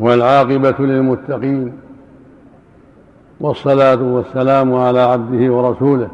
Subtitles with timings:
[0.00, 1.72] والعاقبة للمتقين
[3.40, 6.08] والصلاة والسلام على عبده ورسوله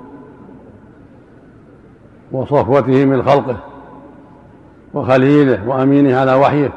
[2.32, 3.56] وصفوته من خلقه
[4.94, 6.70] وخليله وأمينه على وحيه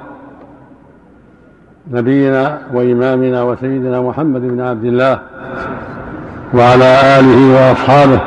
[1.91, 5.19] نبينا وإمامنا وسيدنا محمد بن عبد الله
[6.53, 8.19] وعلى آله وأصحابه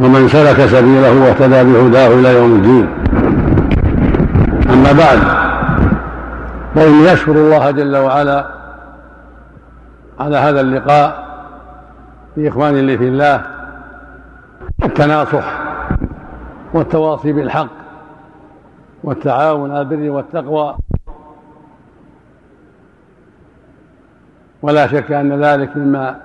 [0.00, 2.88] ومن سلك سبيله واهتدى بهداه إلى يوم الدين.
[4.72, 5.41] أما بعد
[6.74, 8.46] فإني أشكر الله جل وعلا
[10.20, 11.26] على هذا اللقاء
[12.36, 13.46] بإخواني لي في الله
[14.84, 15.62] التناصح
[16.74, 17.68] والتواصي بالحق
[19.04, 20.76] والتعاون على البر والتقوى.
[24.62, 26.20] ولا شك أن ذلك مما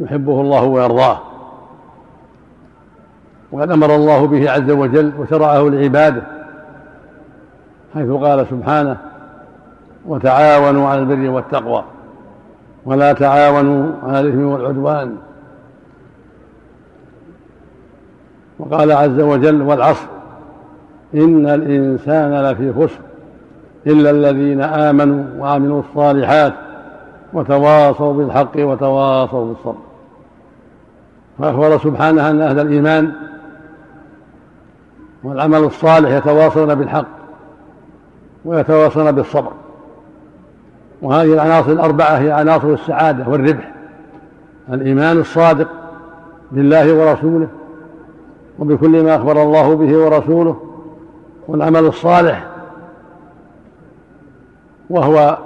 [0.00, 1.20] يحبه الله ويرضاه.
[3.52, 6.22] وقد أمر الله به عز وجل وشرعه لعباده
[7.94, 9.09] حيث قال سبحانه
[10.06, 11.84] وتعاونوا على البر والتقوى.
[12.84, 15.16] ولا تعاونوا على الإثم والعدوان.
[18.58, 20.06] وقال عز وجل والعصر
[21.14, 23.00] إن الإنسان لفي خسر
[23.86, 26.52] إلا الذين آمنوا وعملوا الصالحات
[27.32, 29.80] وتواصوا بالحق وتواصوا بالصبر.
[31.38, 33.12] فأخبر سبحانه أن أهل الإيمان
[35.24, 37.06] والعمل الصالح يتواصلون بالحق
[38.44, 39.52] ويتواصلون بالصبر.
[41.02, 43.72] وهذه العناصر الأربعة هي عناصر السعادة والربح.
[44.72, 45.68] الإيمان الصادق
[46.52, 47.48] بالله ورسوله
[48.58, 50.56] وبكل ما أخبر الله به ورسوله
[51.48, 52.46] والعمل الصالح
[54.90, 55.38] وهو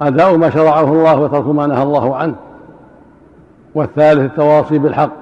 [0.00, 2.34] أداء ما شرعه الله وترك ما نهى الله عنه.
[3.74, 5.12] والثالث التواصي بالحق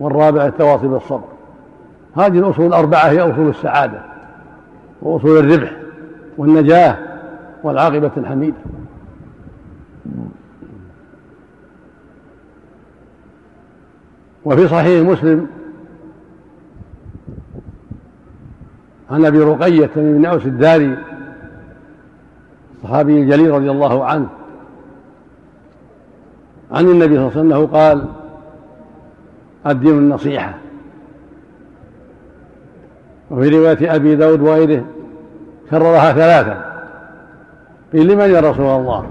[0.00, 1.28] والرابع التواصي بالصبر.
[2.16, 4.00] هذه الأصول الأربعة هي أصول السعادة
[5.02, 5.72] وأصول الربح
[6.38, 7.09] والنجاة.
[7.62, 8.56] والعاقبة الحميدة.
[14.44, 15.46] وفي صحيح مسلم
[19.10, 20.98] عن أبي رقية بن اوس الداري
[22.76, 24.26] الصحابي الجليل رضي الله عنه
[26.72, 28.04] عن النبي صلى الله عليه وسلم قال
[29.66, 30.54] الدين النصيحة
[33.30, 34.84] وفي رواية أبي داود وغيره
[35.70, 36.69] كررها ثلاثا
[37.92, 39.06] قيل لمن يا رسول الله؟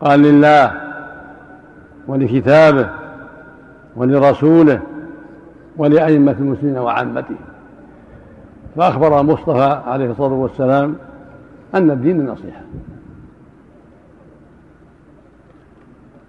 [0.00, 0.72] قال لله
[2.08, 2.88] ولكتابه
[3.96, 4.80] ولرسوله
[5.76, 7.36] ولأئمة المسلمين وعامته.
[8.76, 10.96] فأخبر المصطفى عليه الصلاة والسلام
[11.74, 12.60] أن الدين النصيحة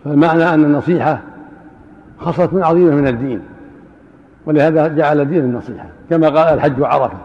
[0.06, 1.22] فالمعنى أن النصيحة
[2.19, 3.41] خصلة عظيمة من الدين
[4.45, 7.18] ولهذا جعل الدين النصيحة كما قال الحج عرفة.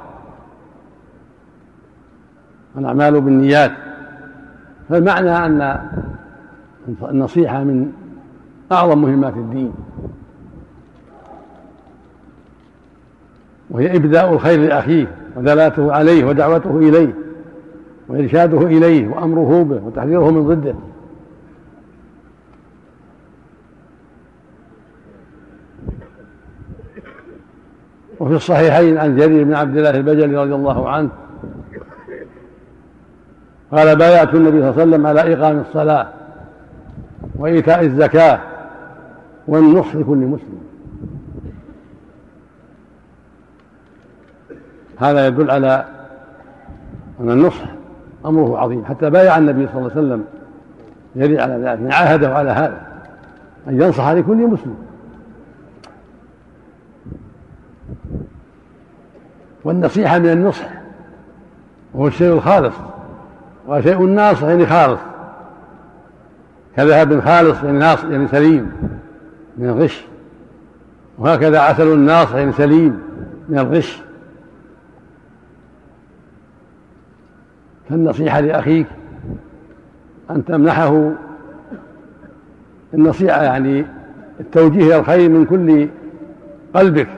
[2.78, 3.72] الأعمال بالنيات
[4.88, 5.80] فالمعنى أن
[7.02, 7.92] النصيحة من
[8.72, 9.72] أعظم مهمات الدين
[13.70, 15.06] وهي إبداء الخير لأخيه
[15.36, 17.14] ودلاته عليه ودعوته إليه
[18.08, 20.74] وإرشاده إليه وأمره به وتحذيره من ضده.
[28.20, 31.10] وفي الصحيحين عن جرير بن عبد الله البجلي رضي الله عنه
[33.74, 36.06] قال بايعت النبي صلى الله عليه وسلم على إقام الصلاة
[37.34, 38.38] وإيتاء الزكاة
[39.48, 40.60] والنصح لكل مسلم.
[44.98, 45.84] هذا يدل على
[47.20, 47.64] أن النصح
[48.26, 48.84] أمره عظيم.
[48.84, 50.24] حتى بايع النبي صلى الله عليه وسلم
[51.16, 52.80] يري على ذلك يعني عاهده على هذا
[53.68, 54.76] أن ينصح لكل مسلم.
[59.64, 60.68] والنصيحة من النصح
[61.94, 62.74] وهو الشيء الخالص.
[63.66, 65.00] وشيء ناصح يعني خالص.
[66.76, 68.72] كذهب خالص يعني ناصح يعني سليم
[69.58, 70.04] من الغش.
[71.18, 73.02] وهكذا عسل ناصح يعني سليم
[73.48, 74.02] من الغش.
[77.88, 78.86] فالنصيحة لأخيك
[80.30, 81.10] أن تمنحه
[82.94, 83.86] النصيحة يعني
[84.40, 85.88] التوجيه إلى الخير من كل
[86.74, 87.08] قلبك.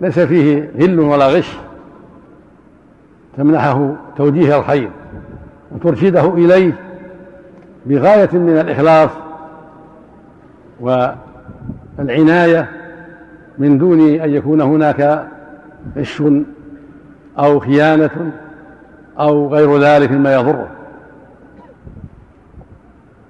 [0.00, 1.56] ليس فيه هل ولا غش.
[3.36, 4.90] تمنحه توجيه الخير.
[5.72, 6.72] وترشده إليه
[7.86, 9.10] بغاية من الإخلاص
[10.80, 12.68] والعناية
[13.58, 15.28] من دون أن يكون هناك
[15.96, 16.22] غش
[17.38, 18.32] أو خيانة
[19.18, 20.68] أو غير ذلك مما يضره.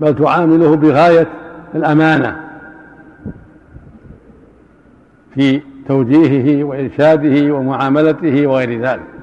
[0.01, 1.27] بل تعامله بغاية
[1.75, 2.37] الأمانة
[5.35, 9.18] في توجيهه وإرشاده ومعاملته وغير ذلك.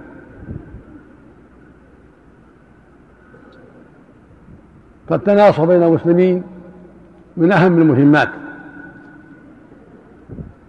[5.10, 6.44] فالتناصر بين المسلمين
[7.38, 8.30] من أهم المهمات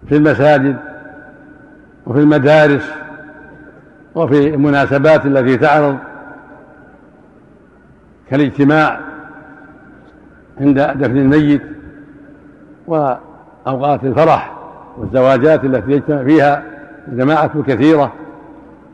[0.08, 0.76] في المساجد
[2.06, 2.90] وفي المدارس
[4.14, 5.96] وفي المناسبات التي تعرض
[8.30, 9.00] كالاجتماع
[10.60, 11.62] عند دفن الميت
[12.86, 14.52] وأوقات الفرح
[14.98, 16.62] والزواجات التي يجتمع فيها
[17.08, 18.12] الجماعة الكثيرة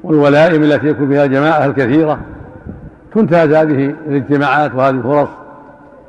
[0.02, 2.18] والولائم التي يكون فيها الجماعة الكثيرة
[3.14, 5.28] تنتهز هذه الاجتماعات وهذه الفرص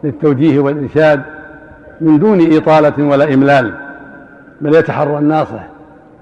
[0.04, 1.22] للتوجيه والإرشاد
[2.02, 3.74] من دون إطالة ولا إملال
[4.62, 5.68] بل يتحرى الناصح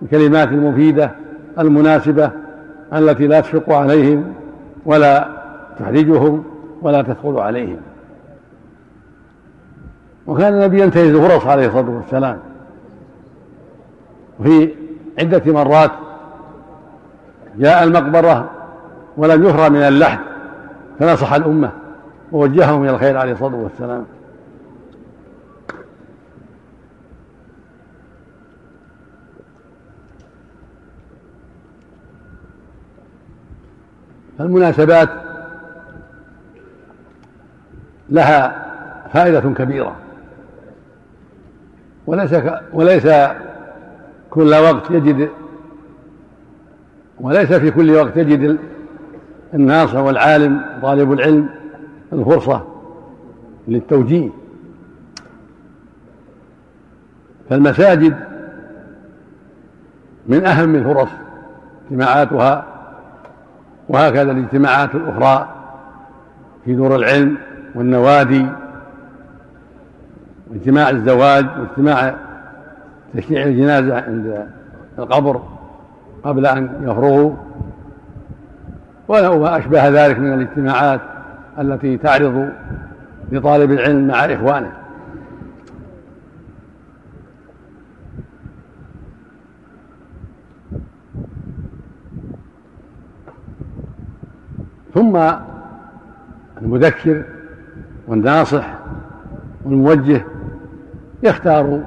[0.01, 1.11] الكلمات المفيدة
[1.59, 2.31] المناسبة
[2.93, 4.33] التي لا تشق عليهم
[4.85, 5.27] ولا
[5.79, 6.43] تحرجهم
[6.81, 7.77] ولا تثقل عليهم.
[10.27, 12.37] وكان النبي ينتهز فرص عليه الصلاة والسلام.
[14.39, 14.69] وفي
[15.19, 15.91] عدة مرات
[17.57, 18.49] جاء المقبرة
[19.17, 20.30] ولم يفرى من اللحد.
[21.01, 21.71] فنصح الأمة
[22.31, 24.05] ووجههم إلى الخير عليه الصلاة والسلام.
[34.37, 35.09] فالمناسبات
[38.09, 38.65] لها
[39.13, 39.95] فائدة كبيرة.
[42.07, 42.35] وليس
[42.73, 43.07] وليس
[44.29, 45.29] كل وقت يجد
[47.19, 48.57] وليس في كل وقت يجد
[49.53, 51.49] الناصح والعالم طالب العلم
[52.13, 52.63] الفرصة
[53.67, 54.29] للتوجيه.
[57.49, 58.15] فالمساجد
[60.27, 61.09] من أهم الفرص
[61.85, 62.65] اجتماعاتها
[63.89, 65.47] وهكذا الاجتماعات الأخرى
[66.65, 67.37] في دور العلم
[67.75, 68.45] والنوادي
[70.51, 72.15] واجتماع الزواج واجتماع
[73.13, 74.47] تشييع الجنازة عند
[74.99, 75.41] القبر
[76.23, 77.31] قبل أن يفرغوا.
[79.11, 81.01] وما أشبه ذلك من الاجتماعات
[81.59, 82.49] التي تعرض
[83.31, 84.71] لطالب العلم مع إخوانه.
[94.93, 95.19] ثم
[96.61, 97.23] المذكر
[98.07, 98.73] والناصح
[99.65, 100.25] والموجه
[101.23, 101.83] يختار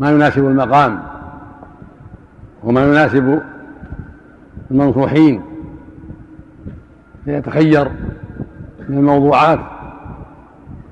[0.00, 1.02] ما يناسب المقام
[2.64, 3.40] وما يناسب
[4.70, 5.49] المنصوحين
[7.24, 7.88] فيتخير
[8.88, 9.60] من الموضوعات.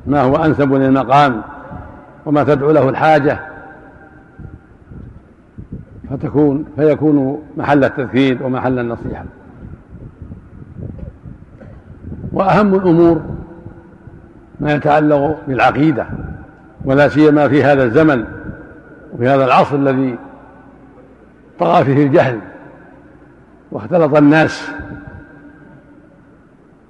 [0.07, 1.43] ما هو أنسب للمقام
[2.27, 3.41] وما تدعو له الحاجة.
[6.11, 9.25] فتكون فيكون محل التذكير ومحل النصيحة.
[12.33, 13.21] وأهم الأمور
[14.61, 16.07] ما يتعلق بالعقيدة
[16.85, 18.25] ولا سيما في هذا الزمن
[19.15, 20.19] وفي هذا العصر الذي
[21.59, 22.39] طغى فيه الجهل
[23.73, 24.71] واختلط الناس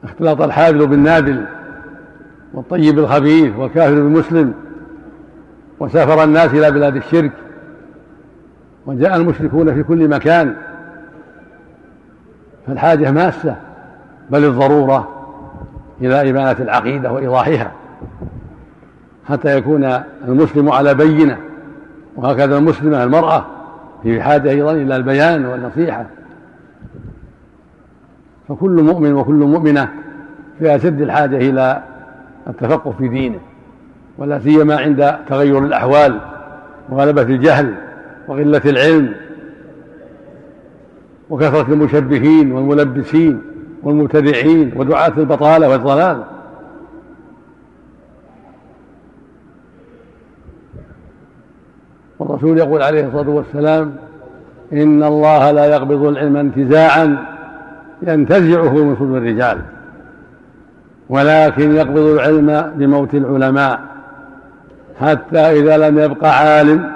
[0.05, 1.45] اختلط الحابل بالنابل
[2.55, 4.55] والطيب بالخبيث والكافر بالمسلم
[5.81, 7.33] وسافر الناس إلى بلاد الشرك
[8.87, 10.55] وجاء المشركون في كل مكان
[12.67, 13.57] فالحاجة ماسة
[14.31, 15.09] بل الضرورة
[16.01, 17.73] إلى ابانه العقيدة وإيضاحها
[19.29, 21.39] حتى يكون المسلم على بينة
[22.17, 23.45] وهكذا المسلمة المرأة
[24.03, 26.07] في حاجة أيضا إلى البيان والنصيحة.
[28.49, 29.89] فكل مؤمن وكل مؤمنة
[30.59, 31.83] في أشد الحاجة إلى
[32.47, 33.39] التفقه في دينه
[34.19, 36.21] ولا سيما عند تغير الأحوال
[36.89, 37.75] وغلبة الجهل
[38.29, 39.15] وقلة العلم
[41.31, 43.43] وكثرة المشبهين والملبسين
[43.83, 46.23] والمبتدعين ودعاة البطالة والضلال
[52.19, 53.97] والرسول يقول عليه الصلاة والسلام
[54.73, 57.38] إن الله لا يقبض العلم انتزاعا
[58.03, 59.59] ينتزعه من صدور الرجال
[61.09, 63.81] ولكن يقبض العلم بموت العلماء
[65.01, 66.91] حتى إذا لم يبق عالم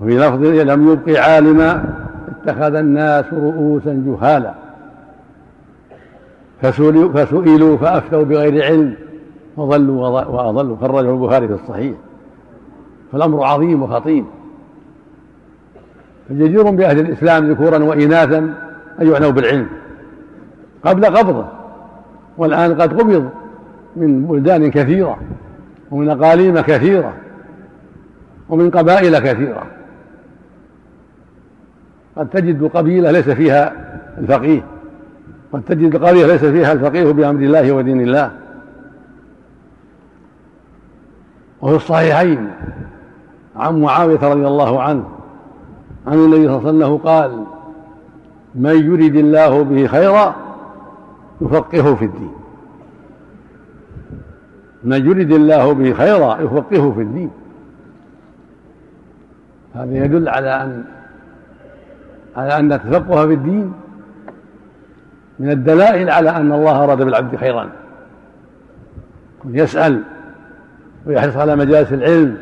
[0.00, 1.84] وفي لفظ لم يبق عالما
[2.28, 4.54] اتخذ الناس رؤوسا جهالا.
[6.62, 8.94] فسئلوا فأفتوا بغير علم
[9.56, 10.76] وضلوا وأضلوا.
[10.76, 11.94] خرجه البخاري في الصحيح.
[13.12, 14.24] فالأمر عظيم وخطير.
[16.28, 18.54] فجدير بأهل الإسلام ذكورا وإناثا
[19.00, 19.66] أن يعنوا بالعلم.
[20.84, 21.46] قبل قبضة
[22.36, 23.30] والآن قد قبض
[23.96, 25.18] من بلدان كثيرة
[25.90, 27.12] ومن أقاليم كثيرة
[28.48, 29.66] ومن قبائل كثيرة.
[32.16, 33.72] قد تجد قبيلة ليس فيها
[34.18, 34.64] الفقيه
[35.52, 38.30] قد تجد قرية ليس فيها الفقيه بأمر الله ودين الله.
[41.62, 42.50] وفي الصحيحين
[43.56, 45.04] عن معاوية رضي الله عنه
[46.06, 47.44] عن النبي صلى الله عليه وسلم قال
[48.54, 50.34] من يرد الله به خيرا
[51.40, 52.32] يفقهه في الدين.
[54.84, 57.30] من يرد الله به خيرا يفقهه في الدين.
[59.74, 60.84] هذا يدل على أن
[62.36, 63.72] على أن التفقه في الدين
[65.38, 67.70] من الدلائل على أن الله أراد بالعبد خيرا.
[69.44, 70.02] يسأل
[71.06, 72.38] ويحرص على مجالس العلم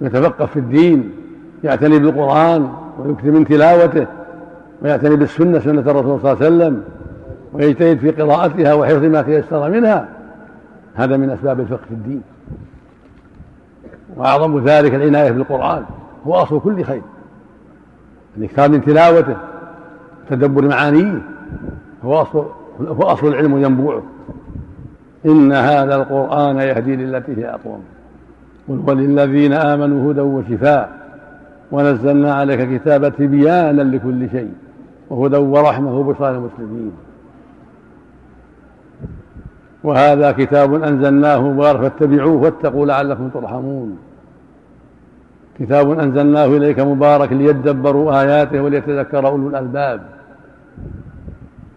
[0.00, 1.10] ويتفقه في الدين
[1.64, 4.06] يعتني بالقرآن ويكثر من تلاوته
[4.82, 6.82] ويعتني بالسنة سنة الرسول صلى الله عليه وسلم
[7.52, 10.08] ويجتهد في قراءتها وحفظ ما تيسر منها.
[10.94, 12.22] هذا من أسباب الفقه في الدين.
[14.16, 15.82] وأعظم ذلك العناية بالقرآن.
[16.26, 17.02] هو أصل كل خير.
[18.36, 19.36] الإكثار من تلاوته
[20.30, 21.22] تدبر معانيه
[22.04, 22.44] هو أصل
[22.80, 24.02] هو أصل العلم وينبوعه
[25.26, 27.82] إن هذا القرآن يهدي للتي هي أقوم.
[28.68, 31.06] قل وللذين آمنوا هدى وشفاء.
[31.72, 34.52] ونزلنا عليك كتابا تبيانا لكل شيء.
[35.10, 36.92] وهدى ورحمة وبشرى للمسلمين.
[39.84, 43.98] وهذا كتاب أنزلناه مبارك فاتبعوه واتقوا لعلكم ترحمون.
[45.58, 50.00] كتاب أنزلناه إليك مبارك ليدبروا آياته وليتذكر أولو الألباب.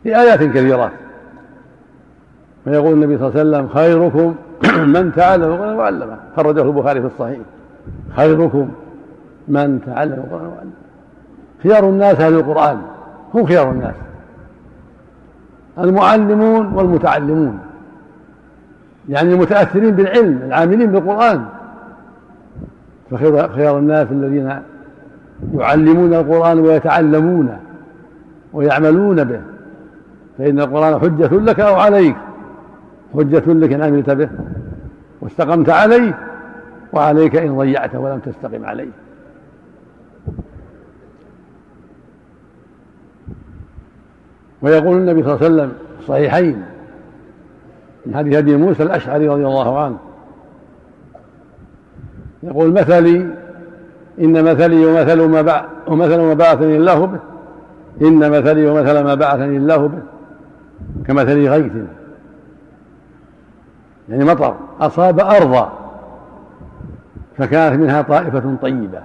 [0.04, 0.92] في آيات كثيرات
[2.68, 4.36] ويقول النبي صلى الله عليه وسلم خيركم
[4.96, 6.18] من تعلم القرآن وعلمه.
[6.36, 7.40] خرجه البخاري في الصحيح.
[8.16, 8.70] خيركم
[9.48, 10.72] من تعلم القرآن وعلمه.
[11.64, 12.82] خيار الناس أهل القرآن.
[13.34, 13.96] هم خيار الناس.
[15.80, 17.60] المعلمون والمتعلمون.
[19.10, 21.46] يعني المتأثرين بالعلم العاملين بالقرآن.
[23.12, 24.60] فخير خيار الناس الذين
[25.56, 27.60] يعلمون القرآن ويتعلمونه
[28.54, 29.42] ويعملون به.
[30.38, 32.16] فإن القرآن حجة لك أو عليك.
[33.14, 34.30] حجة لك إن عملت به.
[35.22, 36.18] واستقمت عليه.
[36.94, 38.90] وعليك إن ضيعته ولم تستقم عليه.
[44.62, 46.66] ويقول النبي صلى الله عليه وسلم الصحيحين
[48.06, 49.98] من حديث أبي موسى الأشعري رضي الله عنه.
[52.44, 53.28] يقول مثلي
[54.20, 57.20] إن مثلي ومثل ما ومثل ما بعثني الله به.
[58.02, 60.00] إن مثلي ومثل ما بعثني الله به.
[61.08, 61.72] كمثل غيث.
[64.10, 64.56] يعني مطر.
[64.82, 65.72] أصاب أرضا.
[67.38, 69.02] فكانت منها طائفة طيبة.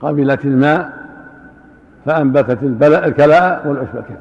[0.00, 1.07] قبلت الماء.
[2.08, 4.16] فأنبتت الكلاء والعشب الكثير.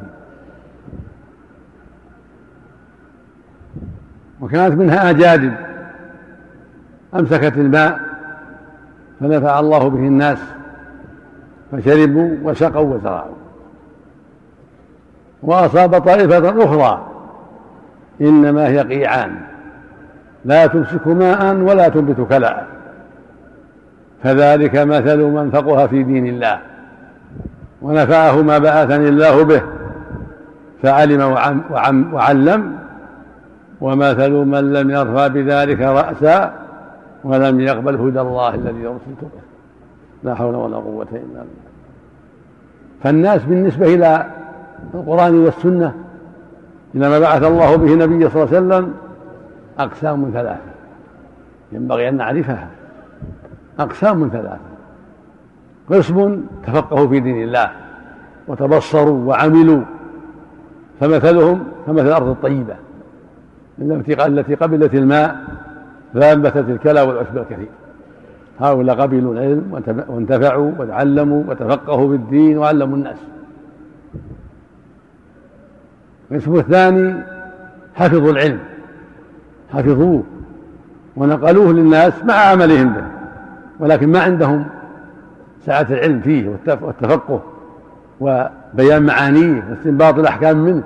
[4.41, 5.53] وكانت منها أجادب
[7.15, 7.99] أمسكت الماء
[9.19, 10.37] فنفع الله به الناس
[11.71, 13.35] فشربوا وسقوا وزرعوا.
[15.43, 17.07] وأصاب طائفة أخرى
[18.21, 19.35] إنما هي قيعان
[20.45, 22.67] لا تمسك ماء ولا تنبت كلاء.
[24.23, 26.76] فذلك مثل من فقه في دين الله.
[27.81, 29.61] ونفعه ما بعثني الله به
[30.81, 31.21] فعلم
[31.71, 32.77] وعم وعلم
[33.81, 36.53] ومثل من لم يرفع بذلك رأسا
[37.23, 39.41] ولم يقبل هدى الله الذي أرسلت به.
[40.23, 41.67] لا حول ولا قوة إلا بالله.
[43.03, 44.25] فالناس بالنسبة إلى
[44.93, 45.93] القرآن والسنة
[46.95, 48.93] إلى ما بعث الله به النبي صلى الله عليه وسلم
[49.79, 50.71] أقسام ثلاثة.
[51.71, 52.67] ينبغي أن نعرفها.
[53.79, 54.66] أقسام ثلاثة.
[55.89, 57.71] قسم تفقهوا في دين الله
[58.47, 59.81] وتبصروا وعملوا
[60.99, 62.75] فمثلهم كمثل الأرض الطيبة
[64.27, 65.37] التي قبلت الماء
[66.13, 67.69] فأنبتت الكلى والعشب الكثير.
[68.59, 73.17] هؤلاء قبلوا العلم وانتفعوا وتعلموا وتفقهوا في الدين وعلموا الناس.
[76.31, 77.23] القسم الثاني
[77.95, 78.59] حفظوا العلم
[79.73, 80.23] حفظوه
[81.15, 83.03] ونقلوه للناس مع عملهم به
[83.79, 84.65] ولكن ما عندهم
[85.67, 87.41] سعة العلم فيه والتفقه
[88.19, 90.83] وبيان معانيه واستنباط الأحكام منه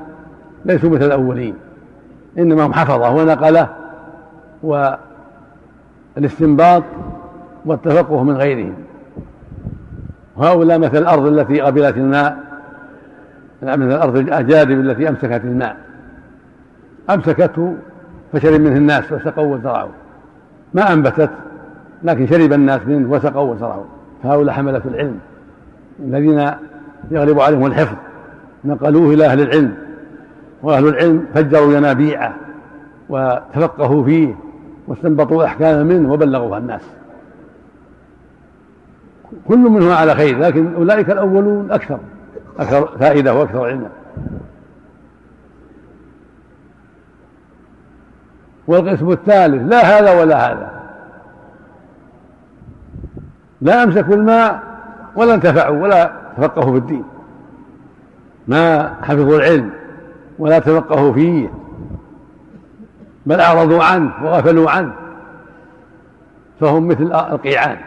[0.65, 1.55] ليسوا مثل الأولين
[2.37, 3.67] إنما هم حفظه ونقله
[6.17, 6.83] والاستنباط
[7.65, 8.73] والتفقه من غيرهم.
[10.37, 12.37] وهؤلاء مثل الأرض التي قبلت الماء
[13.63, 15.77] مثل الأرض الأجادب التي أمسكت الماء.
[17.09, 17.75] أمسكته
[18.33, 19.91] فشرب منه الناس وسقوا وزرعوا.
[20.73, 21.29] ما أنبتت
[22.03, 23.85] لكن شرب الناس منه وسقوا وزرعوا.
[24.23, 25.19] فهؤلاء حملة العلم
[25.99, 26.51] الذين
[27.11, 27.95] يغلب عليهم الحفظ
[28.65, 29.75] نقلوه إلى أهل العلم
[30.63, 32.35] وأهل العلم فجروا ينابيعه
[33.09, 34.35] وتفقهوا فيه
[34.87, 36.81] واستنبطوا أحكام منه وبلغوها الناس.
[39.47, 41.99] كل منهم على خير لكن أولئك الأولون أكثر
[42.59, 43.89] أكثر فائدة وأكثر علما.
[48.67, 50.80] والقسم الثالث لا هذا ولا هذا.
[53.61, 54.63] لا أمسكوا الماء
[55.15, 57.03] ولا انتفعوا ولا تفقهوا في الدين.
[58.47, 59.69] ما حفظوا العلم
[60.39, 61.51] ولا تفقهوا فيه
[63.25, 64.93] بل أعرضوا عنه وغفلوا عنه
[66.59, 67.77] فهم مثل القيعان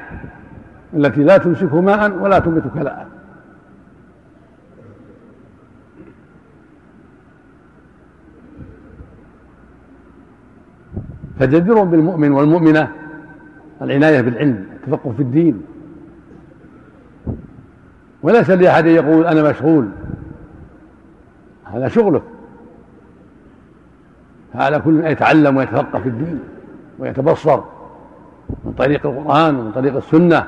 [0.95, 3.09] التي لا تمسك ماء ولا تنبت كلاء.
[11.39, 12.89] فجدير بالمؤمن والمؤمنة
[13.83, 14.74] العناية بالعلم.
[14.85, 15.63] التفقه في الدين.
[18.23, 19.89] وليس لأحد يقول أنا مشغول.
[21.65, 22.23] هذا شغله
[24.55, 26.41] فعلى كل أن يتعلم ويتفقه في الدين
[26.99, 27.61] ويتبصر
[28.65, 30.45] من طريق القرآن ومن طريق السنة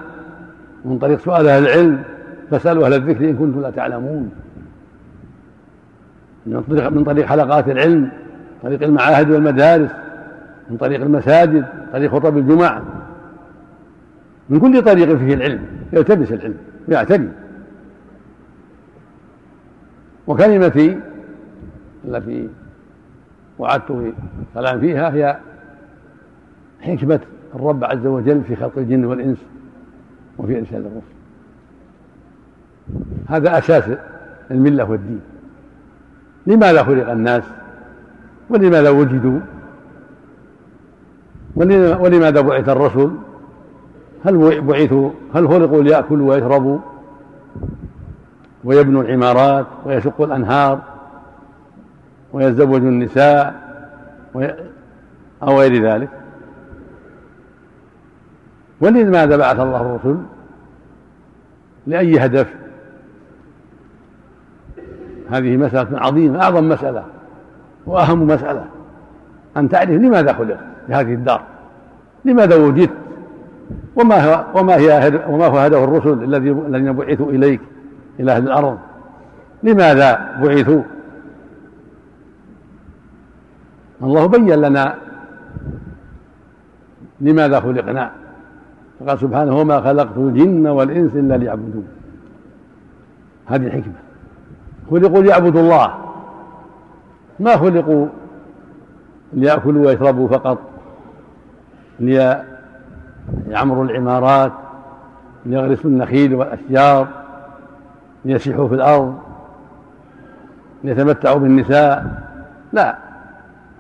[0.84, 2.02] ومن طريق سؤال أهل العلم.
[2.50, 4.30] فاسألوا أهل الذكر إن كنتم لا تعلمون.
[6.46, 8.10] من طريق من طريق حلقات العلم
[8.62, 9.90] طريق المعاهد والمدارس
[10.70, 12.82] من طريق المساجد طريق خطب الجمع
[14.48, 16.56] من كل طريق فيه العلم يلتبس العلم
[16.88, 17.28] ويعتني
[20.26, 21.00] وكلمتي
[22.04, 22.48] التي
[23.58, 24.12] وعدت في
[24.48, 25.38] الكلام فيها هي
[26.80, 27.20] حكمة
[27.54, 29.38] الرب عز وجل في خلق الجن والإنس
[30.38, 31.16] وفي إرسال الرسل.
[33.28, 33.84] هذا أساس
[34.50, 35.20] الملة والدين.
[36.46, 37.42] لماذا خلق الناس
[38.50, 39.40] ولماذا وجدوا
[41.56, 43.10] ولماذا بعث الرسل
[44.26, 46.78] هل بعثوا هل خلقوا ليأكلوا ويشربوا
[48.64, 50.80] ويبنوا العمارات ويشقوا الأنهار
[52.32, 53.54] ويتزوجوا النساء
[55.42, 56.08] أو غير ذلك؟
[58.80, 60.16] ولماذا بعث الله الرسل؟
[61.86, 62.54] لأي هدف؟
[65.30, 67.04] هذه مسألة عظيمة أعظم مسألة
[67.86, 68.64] وأهم مسألة.
[69.56, 71.42] أن تعرف لماذا خلقت لهذه الدار؟
[72.24, 73.05] لماذا وجدت؟
[73.96, 77.60] وما هو وما هي وما هو هدف الرسل الذي الذين بعثوا إليك
[78.20, 78.78] إلى أهل الأرض؟
[79.62, 80.82] لماذا بعثوا؟
[84.02, 84.94] الله بين لنا
[87.20, 88.10] لماذا خلقنا؟
[89.00, 91.88] فقال سبحانه وما خلقت الجن والإنس إلا ليعبدون.
[93.46, 93.94] هذه الحكمة
[94.90, 95.94] خلقوا ليعبدوا الله.
[97.40, 98.06] ما خلقوا
[99.32, 100.58] ليأكلوا ويشربوا فقط
[103.46, 104.52] ليعمروا العمارات
[105.46, 107.06] ليغرسوا النخيل والأشجار
[108.24, 109.18] ليسيحوا في الأرض
[110.84, 112.06] ليتمتعوا بالنساء.
[112.72, 112.96] لا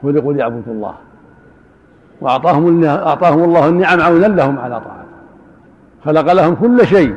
[0.02, 0.94] خلقوا ليعبدوا الله.
[2.20, 5.06] وأعطاهم أعطاهم الله النعم عونا لهم على طاعته.
[6.04, 7.16] خلق لهم كل شيء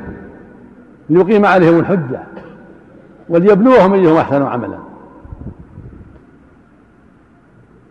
[1.09, 2.19] ليقيم عليهم الحجة
[3.29, 4.77] وليبلوهم أيهم أحسن عملا.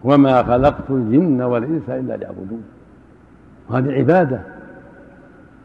[0.05, 2.63] وما خلقت الجن والإنس إلا ليعبدون.
[3.71, 4.41] وهذه عبادة.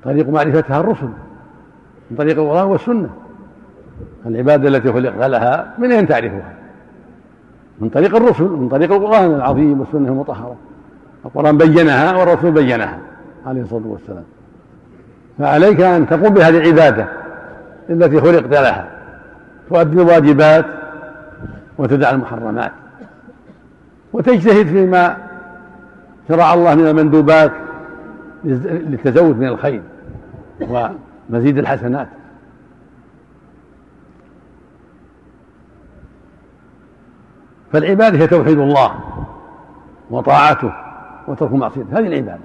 [0.03, 1.09] طريق معرفتها الرسل.
[2.11, 3.09] من طريق القرآن والسنة.
[4.25, 6.53] العبادة التي خلق لها من أين تعرفها؟
[7.79, 10.55] من طريق الرسل من طريق القرآن العظيم والسنة المطهرة.
[11.25, 12.99] القرآن بينها والرسول بينها
[13.45, 14.23] عليه الصلاة والسلام.
[15.39, 17.07] فعليك أن تقوم بهذه العبادة
[17.89, 18.87] التي خلقت لها.
[19.69, 20.65] تؤدي الواجبات
[21.77, 22.71] وتدع المحرمات.
[24.13, 25.17] وتجتهد فيما
[26.27, 27.51] شرع الله من المندوبات
[28.43, 29.81] للتزود من الخير
[31.29, 32.07] ومزيد الحسنات.
[37.71, 38.91] فالعبادة هي توحيد الله
[40.09, 40.73] وطاعته
[41.27, 41.99] وترك معصيته.
[41.99, 42.43] هذه العبادة.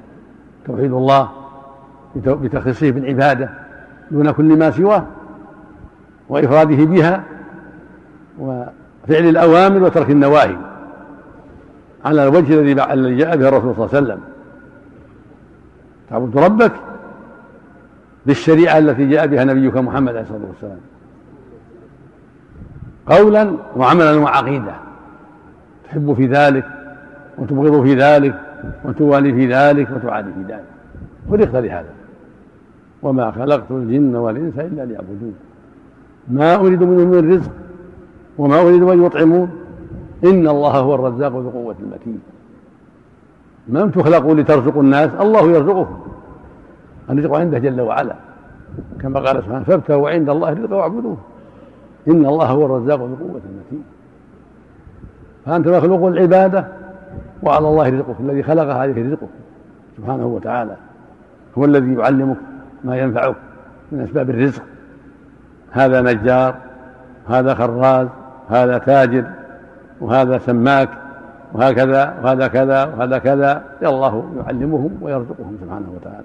[0.66, 1.28] توحيد الله
[2.16, 3.50] بتخصيصه بالعبادة
[4.10, 5.04] دون كل ما سواه
[6.28, 7.22] وإفراده بها
[8.38, 8.72] وفعل
[9.08, 10.56] الأوامر وترك النواهي
[12.04, 14.20] على الوجه الذي الذي جاء به الرسول صلى الله عليه وسلم.
[16.10, 16.72] تعبد ربك
[18.26, 20.78] بالشريعة التي جاء بها نبيك محمد عليه الصلاة والسلام.
[23.06, 24.74] قولا وعملا وعقيدة.
[25.84, 26.64] تحب في ذلك
[27.38, 28.40] وتبغض في ذلك
[28.84, 30.64] وتوالي في ذلك وتعادي في ذلك.
[31.30, 31.90] خلقت لهذا
[33.02, 35.34] وما خلقت الجن والإنس إلا ليعبدون.
[36.28, 37.50] ما أريد منهم من رزق
[38.38, 39.50] وما أريد أن يطعمون.
[40.24, 42.20] إن الله هو الرزاق ذو قوة المتين.
[43.68, 45.98] ما تخلقوا لترزقوا الناس؟ الله يرزقكم.
[47.10, 48.14] الرزق عنده جل وعلا.
[49.00, 51.16] كما قال سبحانه فابتغوا عند الله الرزق واعبدوه.
[52.08, 53.84] إن الله هو الرزاق ذو قوة المتين.
[55.46, 56.64] فأنت مخلوق العبادة
[57.42, 58.16] وعلى الله رزقك.
[58.20, 59.28] الذي خلق هذه رزقك
[59.96, 60.76] سبحانه وتعالى.
[61.58, 62.36] هو الذي يعلمك
[62.84, 63.36] ما ينفعك
[63.92, 64.62] من أسباب الرزق.
[65.70, 66.54] هذا نجار
[67.28, 68.08] هذا خراز
[68.48, 69.24] هذا تاجر
[70.00, 70.88] وهذا سماك.
[71.52, 76.24] وهكذا وهذا كذا وهذا كذا الله يعلمهم ويرزقهم سبحانه وتعالى.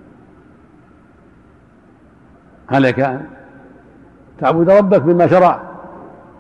[2.70, 3.22] عليك أن
[4.40, 5.62] تعبد ربك بما شرع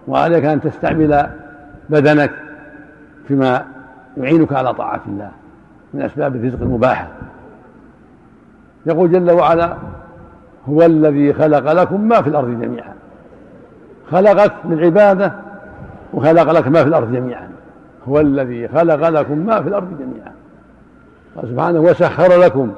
[0.08, 1.30] وعليك أن تستعمل
[1.90, 2.32] بدنك
[3.28, 3.66] فيما
[4.18, 5.32] يعينك على طاعة الله
[5.94, 7.08] من أسباب الرزق المباحة.
[8.86, 9.78] يقول جل وعلا
[10.70, 12.94] هو الذي خلق لكم ما في الأرض جميعا.
[14.12, 15.34] خلقك للعبادة
[16.14, 17.53] وخلق لك ما في الأرض جميعا.
[18.10, 20.32] هو الذي خلق لكم ما في الأرض جميعا.
[21.36, 22.72] قال سبحانه وسخر لكم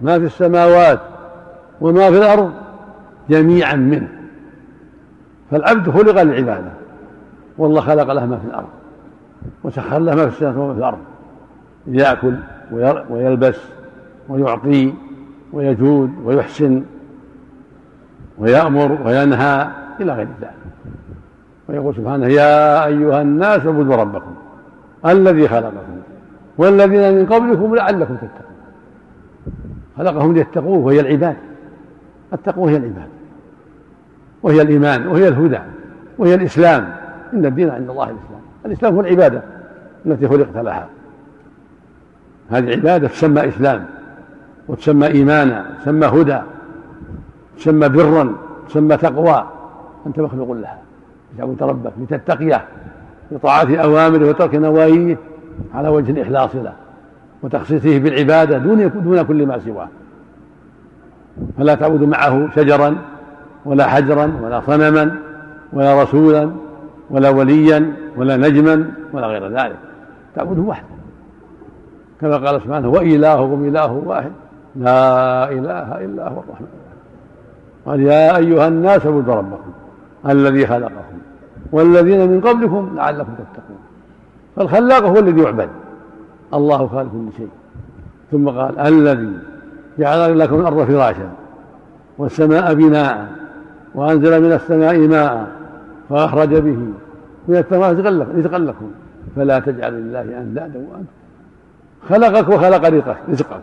[0.00, 1.00] ما في السماوات
[1.80, 2.52] وما في الأرض
[3.30, 4.08] جميعا منه.
[5.50, 6.70] فالعبد خلق للعبادة
[7.58, 8.68] والله خلق له ما في الأرض
[9.64, 10.98] وسخر له ما في السماوات وما في الأرض.
[11.86, 12.34] يأكل
[13.10, 13.58] ويلبس
[14.28, 14.94] ويعطي
[15.52, 16.82] ويجود ويحسن
[18.38, 19.68] ويأمر وينهى
[20.00, 20.52] إلى غير ذلك.
[21.68, 24.34] ويقول سبحانه يا أيها الناس اعبدوا ربكم.
[25.06, 26.00] الذي خلقكم
[26.58, 28.56] والذين من قبلكم لعلكم تتقون.
[29.98, 31.36] خلقهم ليتقوه وهي العباد.
[32.32, 33.08] التقوى هي العباد
[34.42, 35.58] وهي الإيمان وهي الهدى
[36.18, 36.94] وهي الإسلام.
[37.32, 38.40] إن الدين عند الله الإسلام.
[38.66, 39.42] الإسلام هو العبادة
[40.06, 40.88] التي خلقت لها.
[42.50, 43.86] هذه عبادة تسمى إسلام
[44.68, 46.40] وتسمى إيمانا تسمى هدى
[47.58, 48.34] تسمى برا
[48.68, 49.46] تسمى تقوى.
[50.06, 50.78] أنت مخلوق لها.
[51.38, 52.64] تعبد ربك لتتقيه
[53.32, 55.18] بطاعة أوامره وترك نواهيه
[55.74, 56.72] على وجه الإخلاص له
[57.42, 59.88] وتخصيصه بالعبادة دون دون كل ما سواه.
[61.58, 62.96] فلا تعبد معه شجرا
[63.64, 65.16] ولا حجرا ولا صنما
[65.72, 66.50] ولا رسولا
[67.10, 69.78] ولا وليا ولا نجما ولا غير ذلك.
[70.34, 70.86] تعبده وحده.
[72.20, 74.32] كما قال سبحانه وإلهكم إله واحد.
[74.76, 76.66] لا إله إلا هو الرحمن
[77.86, 79.72] قال يا أيها الناس اعبدوا ربكم
[80.28, 81.18] الذي خلقكم.
[81.72, 83.78] والذين من قبلكم لعلكم تتقون.
[84.56, 85.68] فالخلاق هو الذي يعبد.
[86.54, 87.48] الله خالق كل شيء.
[88.32, 89.38] ثم قال الذي
[89.98, 91.30] جعل لكم الأرض فراشا
[92.18, 93.28] والسماء بناء
[93.94, 95.46] وأنزل من السماء ماء
[96.10, 96.78] فأخرج به
[97.48, 97.96] من الثمرات
[98.36, 98.90] رزقا لكم
[99.36, 101.12] فلا تجعل لله أندادا وأنتم
[102.08, 103.62] خلقك وخلق رزقك رزقك.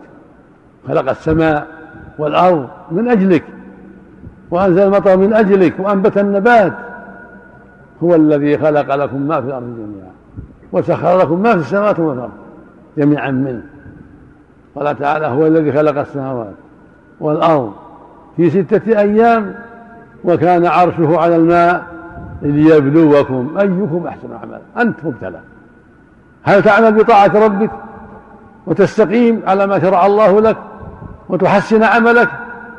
[0.88, 1.68] خلق السماء
[2.18, 3.44] والأرض من أجلك
[4.52, 6.74] وأنزل المطر من أجلك وأنبت النبات
[8.04, 10.12] هو الذي خلق لكم ما في الأرض جميعا
[10.72, 12.32] وسخر لكم ما في السماوات وما في الأرض
[12.98, 13.62] جميعا منه.
[14.76, 16.54] قال تعالى هو الذي خلق السماوات
[17.20, 17.74] والأرض
[18.38, 19.56] في ستة أيام
[20.24, 21.84] وكان عرشه على الماء
[22.42, 24.60] ليبلوكم أيكم أحسن عملا.
[24.78, 25.40] أنت مبتلى.
[26.44, 27.72] هل تعمل بطاعة ربك
[28.68, 30.58] وتستقيم على ما شرع الله لك
[31.30, 32.30] وتحسن عملك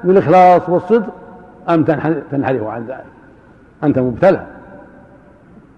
[0.05, 1.13] بالإخلاص والصدق
[1.69, 1.85] أم
[2.31, 3.05] تنحرف عن ذلك؟
[3.85, 4.47] أنت مبتلى.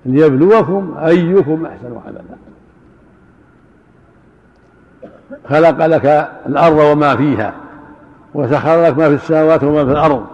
[0.05, 2.23] ليبلوكم أيكم أحسن عملا.
[5.49, 7.55] خلق لك الأرض وما فيها
[8.35, 10.27] وسخر لك ما في السماوات وما في الأرض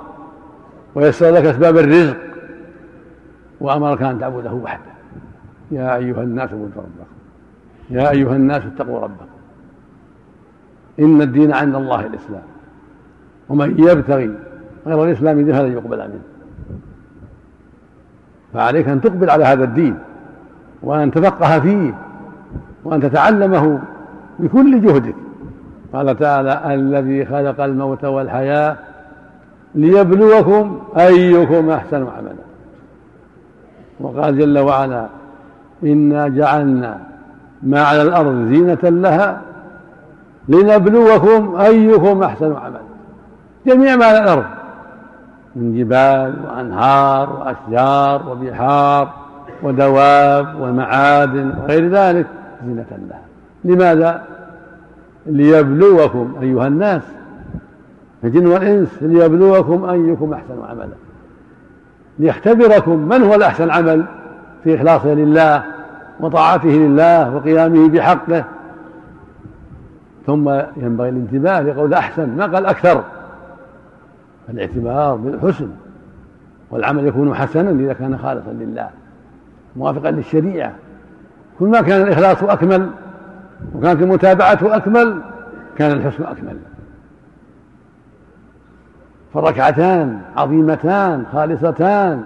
[0.94, 2.16] ويسر لك أسباب الرزق
[3.60, 4.92] وأمرك أن تعبده وحده.
[5.70, 7.10] يا أيها الناس اعبدوا ربكم.
[7.90, 9.26] يا أيها الناس اتقوا ربكم.
[11.00, 12.42] إن الدين عند الله الإسلام.
[13.48, 14.34] ومن يبتغي
[14.86, 16.22] غير الإسلام دين فلن يقبل منه.
[18.54, 19.98] فعليك أن تقبل على هذا الدين
[20.82, 21.94] وأن تفقه فيه
[22.84, 23.78] وأن تتعلمه
[24.38, 25.14] بكل جهدك.
[25.92, 28.76] قال تعالى الذي خلق الموت والحياة
[29.74, 32.48] ليبلوكم أيكم أحسن عملا.
[34.00, 35.06] وقال جل وعلا
[35.82, 36.98] إنا جعلنا
[37.62, 39.40] ما على الأرض زينة لها
[40.48, 42.80] لنبلوكم أيكم أحسن عملا.
[43.66, 44.44] جميع ما على الأرض.
[45.58, 49.12] من جبال وأنهار وأشجار وبحار
[49.62, 52.26] ودواب ومعادن وغير ذلك
[52.66, 53.20] زينة لها.
[53.64, 54.22] لماذا؟
[55.26, 57.02] ليبلوكم أيها الناس
[58.24, 60.94] الجن والإنس ليبلوكم أيكم أحسن عملا.
[62.18, 64.04] ليختبركم من هو الأحسن عمل
[64.64, 65.62] في إخلاصه لله
[66.20, 68.44] وطاعته لله وقيامه بحقه.
[70.26, 73.04] ثم ينبغي الانتباه لقول أحسن ما قال أكثر.
[74.50, 75.68] الاعتبار بالحسن
[76.70, 78.90] والعمل يكون حسنا إذا كان خالصا لله
[79.76, 80.72] موافقا للشريعة.
[81.58, 82.90] كل ما كان الإخلاص أكمل
[83.74, 85.22] وكانت المتابعة أكمل
[85.76, 86.58] كان الحسن أكمل.
[89.34, 92.22] فركعتان عظيمتان خالصتان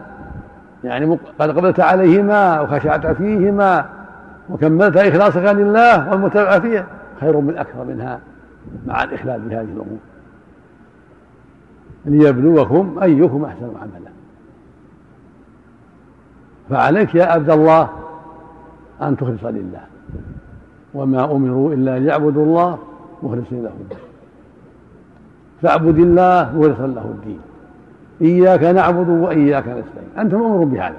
[0.84, 3.84] يعني قد قبلت عليهما وخشعت فيهما
[4.48, 6.86] وكملت إخلاصك لله والمتابعة فيها
[7.20, 8.20] خير من أكثر منها
[8.86, 9.98] مع الإخلال بهذه الأمور.
[12.04, 14.10] ليبلوكم أيكم أحسن عملا.
[16.70, 17.88] فعليك يا عبد الله
[19.02, 19.80] أن تخلص لله.
[20.94, 22.78] وما أمروا إلا ليعبدوا الله
[23.22, 23.98] مخلصين له الدين.
[25.62, 27.40] فاعبد الله مخلصا له الدين.
[28.22, 30.18] إياك نعبد وإياك نستعين.
[30.18, 30.98] أنت مأمور بهذا.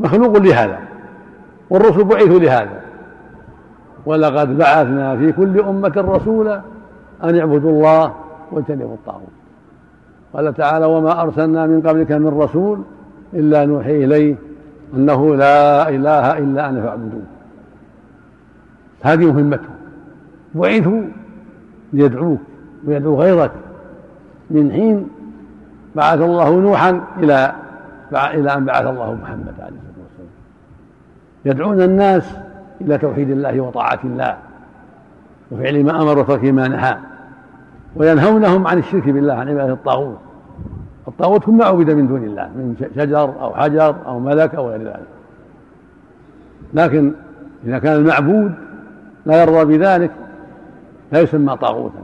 [0.00, 0.78] مخلوق لهذا.
[1.70, 2.80] والرسل بعثوا لهذا.
[4.06, 6.62] ولقد بعثنا في كل أمة رسولا
[7.24, 8.14] أن اعبدوا الله
[8.52, 9.41] واجتنبوا الطاغوت.
[10.32, 12.82] قال تعالى وما أرسلنا من قبلك من رسول
[13.34, 14.36] إلا نوحي إليه
[14.94, 17.26] أنه لا إله إلا أنا فاعبدون.
[19.02, 19.68] هذه مهمته
[20.54, 21.02] بعثوا
[21.92, 22.40] ليدعوك
[22.86, 23.50] ويدعو غيرك.
[24.50, 25.08] من حين
[25.94, 27.52] بعث الله نوحا إلى
[28.12, 30.30] إلى أن بعث الله محمد عليه الصلاة والسلام.
[31.44, 32.36] يدعون الناس
[32.80, 34.36] إلى توحيد الله وطاعة الله.
[35.50, 36.96] وفعل ما أمر وترك ما نهى.
[37.96, 40.18] وينهونهم عن الشرك بالله عن عبادة الطاغوت.
[41.08, 44.82] الطاغوت كل ما عبد من دون الله من شجر أو حجر أو ملك أو غير
[44.82, 45.06] ذلك.
[46.74, 47.12] لكن
[47.66, 48.52] إذا كان المعبود
[49.26, 50.10] لا يرضى بذلك
[51.12, 52.02] لا يسمى طاغوتا.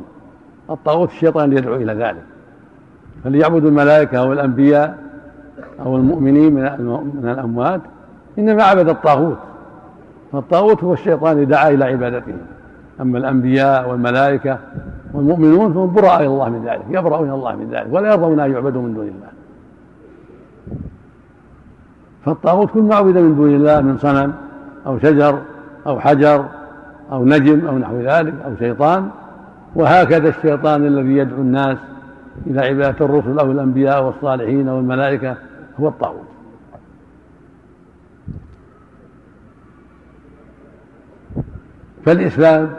[0.70, 2.22] الطاغوت الشيطان يدعو إلى ذلك.
[3.24, 4.98] فليعبد الملائكة أو الأنبياء
[5.80, 7.80] أو المؤمنين من الأموات
[8.38, 9.38] إنما عبد الطاغوت.
[10.32, 12.38] فالطاغوت هو الشيطان دعا إلى عبادتهم
[13.00, 14.58] أما الأنبياء والملائكة
[15.12, 18.82] والمؤمنون فهم براء إلى الله من ذلك يبرؤون الله من ذلك ولا يرضون أن يعبدوا
[18.82, 19.28] من دون الله.
[22.24, 24.34] فالطاغوت كل ما عبد من دون الله من صنم
[24.86, 25.38] أو شجر
[25.86, 26.44] أو حجر
[27.12, 29.08] أو نجم أو نحو ذلك أو شيطان
[29.74, 31.78] وهكذا الشيطان الذي يدعو الناس
[32.46, 35.36] إلى عبادة الرسل أو الأنبياء والصالحين أو الملائكة
[35.80, 36.28] هو الطاغوت.
[42.04, 42.70] فالإسلام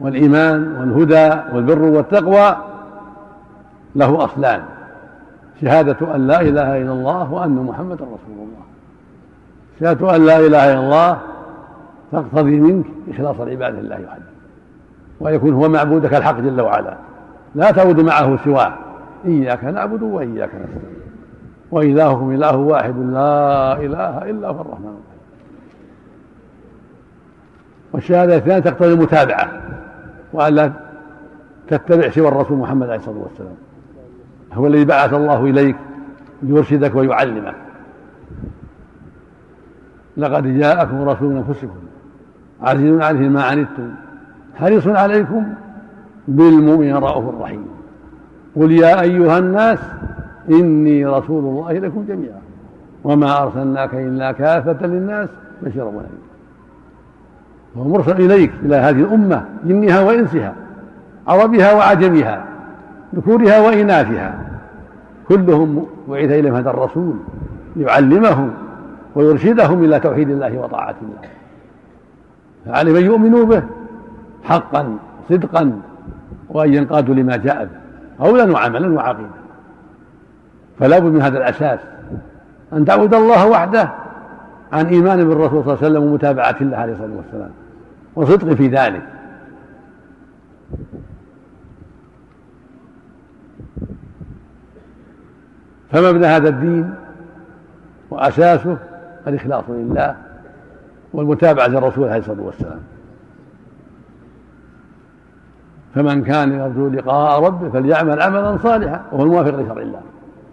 [0.00, 2.56] والإيمان والهدى والبر والتقوى
[3.96, 4.62] له أصلان
[5.60, 8.64] شهادة أن لا إله إلا الله وأن محمدا رسول الله.
[9.80, 11.18] شهادة أن لا إله إلا الله
[12.12, 14.22] تقتضي منك إخلاص العبادة لله وحده.
[15.20, 16.96] ويكون هو معبودك الحق جل وعلا.
[17.54, 18.72] لا تعبد معه سواه.
[19.24, 20.98] إياك نعبد وإياك نستعين.
[21.70, 25.18] وإلهكم إله واحد لا إله إلا هو الرحمن الرحيم.
[27.92, 29.50] والشهادة الثانية تقتضي المتابعة.
[30.32, 30.72] وأن لا
[31.68, 33.54] تتبع سوى الرسول محمد عليه الصلاة والسلام.
[34.52, 35.76] هو الذي بعث الله إليك
[36.42, 37.54] ليرشدك ويعلمك.
[40.16, 41.78] لقد جاءكم رسول من أنفسكم
[42.62, 43.90] عزيز عليه ما عنتم
[44.54, 45.54] حريص عليكم
[46.28, 47.66] بالمؤمن رؤوف رحيم.
[48.56, 49.78] قل يا أيها الناس
[50.50, 52.40] إني رسول الله إليكم جميعا
[53.04, 55.28] وما أرسلناك إلا كافة للناس
[55.62, 56.27] بشيرا ونذيرا
[57.76, 60.54] وهو مرسل إليك إلى هذه الأمة جنها وإنسها
[61.28, 62.44] عربها وعجمها
[63.14, 64.38] ذكورها وإناثها.
[65.28, 67.14] كلهم بعث إليهم هذا الرسول
[67.76, 68.50] ليعلمهم
[69.14, 71.28] ويرشدهم إلى توحيد الله وطاعة الله.
[72.66, 73.62] فعليهم أن يؤمنوا به
[74.44, 74.96] حقا
[75.28, 75.80] صدقا
[76.48, 77.78] وأن ينقادوا لما جاء به
[78.26, 79.28] قولا وعملا وعقيدة
[80.78, 81.78] فلا بد من هذا الأساس
[82.72, 83.90] أن تعبد الله وحده
[84.72, 87.50] عن إيمان بالرسول صلى الله عليه وسلم ومتابعة الله عليه الصلاة والسلام.
[88.14, 89.02] وصدق في ذلك.
[95.90, 96.94] فمبنى هذا الدين
[98.10, 98.76] وأساسه
[99.26, 100.16] الإخلاص لله
[101.12, 102.80] والمتابعة للرسول عليه الصلاة والسلام.
[105.94, 110.00] فمن كان يرجو لقاء ربه فليعمل عملا صالحا وهو الموافق لشرع الله.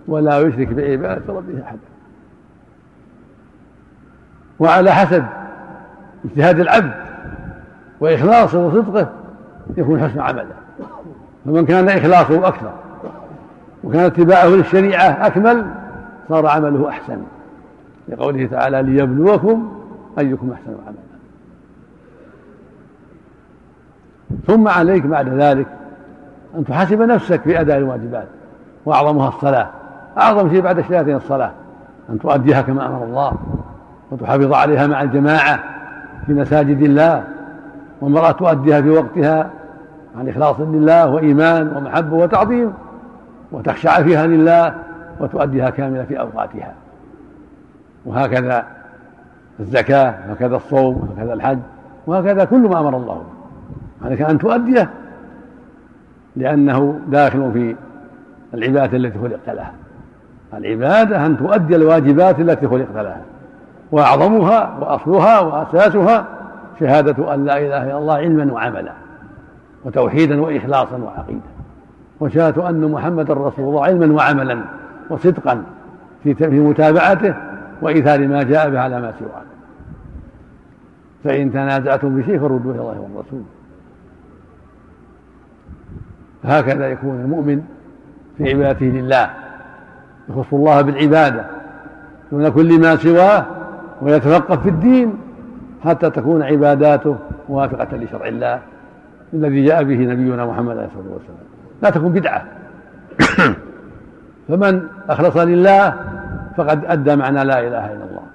[0.08, 1.95] ولا يشرك بعبادة ربه أحدا.
[4.60, 5.24] وعلى حسب
[6.26, 6.94] اجتهاد العبد
[8.00, 9.10] وإخلاصه وصدقه
[9.78, 10.46] يكون حسن عمله.
[11.46, 12.72] فمن كان إخلاصه أكثر
[13.84, 15.66] وكان اتباعه للشريعة أكمل
[16.30, 17.18] صار عمله أحسن.
[18.08, 19.72] لقوله تعالى ليبلوكم
[20.20, 21.06] أيكم أحسن عملا.
[24.48, 25.68] ثم عليك بعد ذلك
[26.58, 28.28] أن تحاسب نفسك في أداء الواجبات
[28.86, 29.70] وأعظمها الصلاة.
[30.18, 31.52] أعظم شيء بعد الشهادتين الصلاة
[32.10, 33.34] أن تؤديها كما أمر الله.
[34.12, 35.60] وتحافظ عليها مع الجماعة
[36.26, 37.24] في مساجد الله
[38.02, 39.50] والمرأة تؤديها في وقتها
[40.20, 42.74] عن إخلاص لله وإيمان ومحبة وتعظيم
[43.52, 44.76] وتخشع فيها لله
[45.20, 46.74] وتؤديها كاملة في أوقاتها.
[48.06, 48.66] وهكذا
[49.60, 51.60] الزكاة وهكذا الصوم وهكذا الحج
[52.08, 53.24] وهكذا كل ما أمر الله
[54.06, 54.90] عليك أن تؤديه
[56.36, 57.76] لأنه داخل في
[58.54, 59.74] العبادة التي خلقت لها.
[60.54, 63.22] العبادة أن تؤدي الواجبات التي خلقت لها.
[63.92, 66.28] وأعظمها وأصلها وأساسها
[66.80, 68.92] شهادة أن لا إله إلا الله علما وعملا
[69.86, 71.56] وتوحيدا وإخلاصا وعقيدة
[72.20, 74.60] وشهادة أن محمدا رسول الله علما وعملا
[75.10, 75.64] وصدقا
[76.24, 77.36] في متابعته
[77.82, 79.42] وإيثار ما جاء به على ما سواه.
[81.24, 83.42] فإن تنازعتم بشيء فردوه إلى الله والرسول.
[86.44, 87.62] هكذا يكون المؤمن
[88.38, 89.30] في عبادته لله
[90.30, 91.46] يخص الله بالعبادة
[92.32, 93.46] دون كل ما سواه
[94.06, 95.18] ويتفقه في الدين
[95.84, 97.16] حتى تكون عباداته
[97.50, 98.60] موافقة لشرع الله
[99.34, 101.38] الذي جاء به نبينا محمد عليه الصلاة والسلام.
[101.84, 102.46] لا تكون بدعة.
[104.48, 105.94] فمن أخلص لله
[106.58, 108.26] فقد أدى معنى لا إله إلا الله.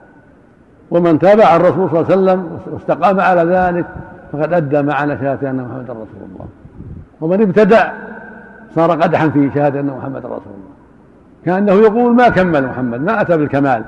[0.90, 3.86] ومن تابع الرسول صلى الله عليه وسلم واستقام على ذلك
[4.32, 6.46] فقد أدى معنى شهادة أن محمدا رسول الله.
[7.20, 7.92] ومن ابتدع
[8.74, 10.70] صار قدحا في شهادة أن محمدا رسول الله.
[11.44, 13.84] كأنه يقول ما كمل محمد ما أتى بالكمال.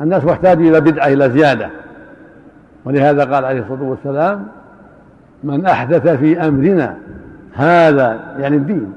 [0.00, 1.70] الناس محتاج إلى بدعة إلى زيادة.
[2.84, 4.46] ولهذا قال عليه الصلاة والسلام
[5.44, 6.96] من أحدث في أمرنا
[7.54, 8.92] هذا يعني الدين.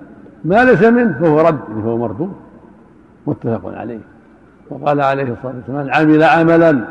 [0.46, 2.34] ما ليس منه فهو رد يعني فهو مردود.
[3.28, 4.00] متفق عليه.
[4.70, 6.86] وقال عليه الصلاة والسلام من عمل عملا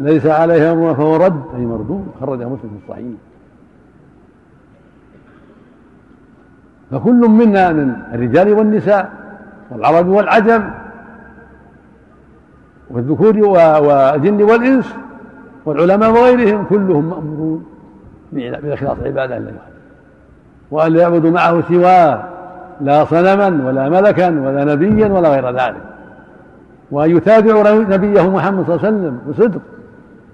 [0.00, 1.42] ليس عليه أمرنا فهو رد.
[1.56, 2.06] أي مردود.
[2.20, 3.14] خرجه مسلم في الصحيح.
[6.90, 9.12] فكل منا من الرجال والنساء
[9.70, 10.70] والعرب والعجم
[12.90, 14.94] والذكور والجن والإنس
[15.64, 17.64] والعلماء وغيرهم كلهم مأمورون
[18.32, 19.52] بإخلاص عبادة لله
[20.70, 22.24] وأن لا يعبدوا معه سواه
[22.80, 25.82] لا صنما ولا ملكا ولا نبيا ولا غير ذلك.
[26.90, 29.60] وأن يتابعوا نبيه محمد صلى الله عليه وسلم بصدق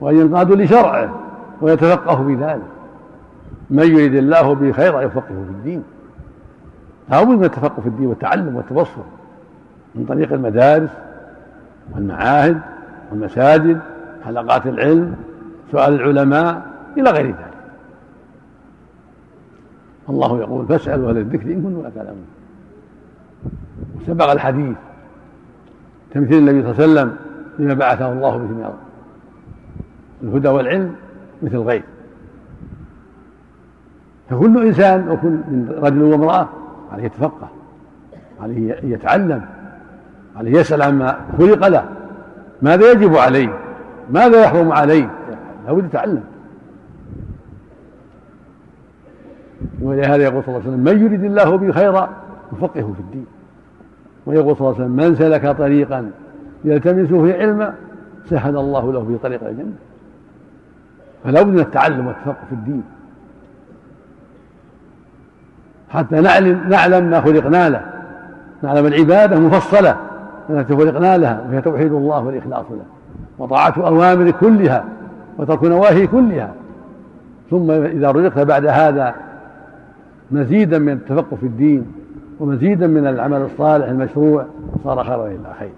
[0.01, 1.15] وأن ينقادوا لشرعه
[1.61, 2.63] ويتفقهوا في ذلك.
[3.71, 5.83] من يريد الله به خيرا يفقهه في الدين.
[7.11, 9.03] لابد من التفقه في الدين والتعلم والتبصر
[9.95, 10.91] من طريق المدارس
[11.93, 12.61] والمعاهد
[13.11, 13.81] والمساجد
[14.25, 15.17] حلقات العلم
[15.73, 16.67] سؤال العلماء
[16.97, 17.55] إلى غير ذلك.
[20.09, 22.27] الله يقول فاسألوا أهل الذكر إن كنتم لا تعلمون.
[23.97, 24.77] وسبق الحديث
[26.15, 27.17] تمثيل النبي صلى الله عليه وسلم
[27.59, 28.71] لما بعثه الله به من
[30.23, 30.95] الهدى والعلم
[31.43, 31.83] مثل الغيب
[34.31, 36.49] فكل إنسان وكل من رجل وامرأة
[36.93, 37.49] عليه يتفقه
[38.41, 39.45] عليه يتعلم
[40.37, 41.85] عليه يسال عما خلق له.
[42.63, 43.59] ماذا يجب عليه
[44.11, 45.11] ماذا يحرم عليه
[45.67, 46.25] لابد يتعلم.
[49.83, 52.09] ولهذا يقول صلى الله عليه وسلم من يريد الله به خيرا
[52.53, 53.27] يفقهه في الدين.
[54.27, 56.11] ويقول صلى الله عليه وسلم من سلك طريقا
[56.65, 57.75] يلتمس فيه علما
[58.31, 59.73] سهل الله له في طريق الجنة.
[61.25, 62.83] فلا بد من التعلم والتفقه في الدين.
[65.89, 67.85] حتى نعلم نعلم ما خلقنا له.
[68.63, 69.97] نعلم العبادة مفصلة.
[70.51, 72.85] التي خلقنا لها وهي توحيد الله والإخلاص له
[73.39, 74.85] وطاعة أوامر كلها
[75.39, 76.55] وترك نواهي كلها.
[77.51, 79.15] ثم إذا رزقت بعد هذا
[80.31, 81.93] مزيدا من التفقه في الدين
[82.41, 84.45] ومزيدا من العمل الصالح المشروع
[84.85, 85.73] صار خيرا إلى خير.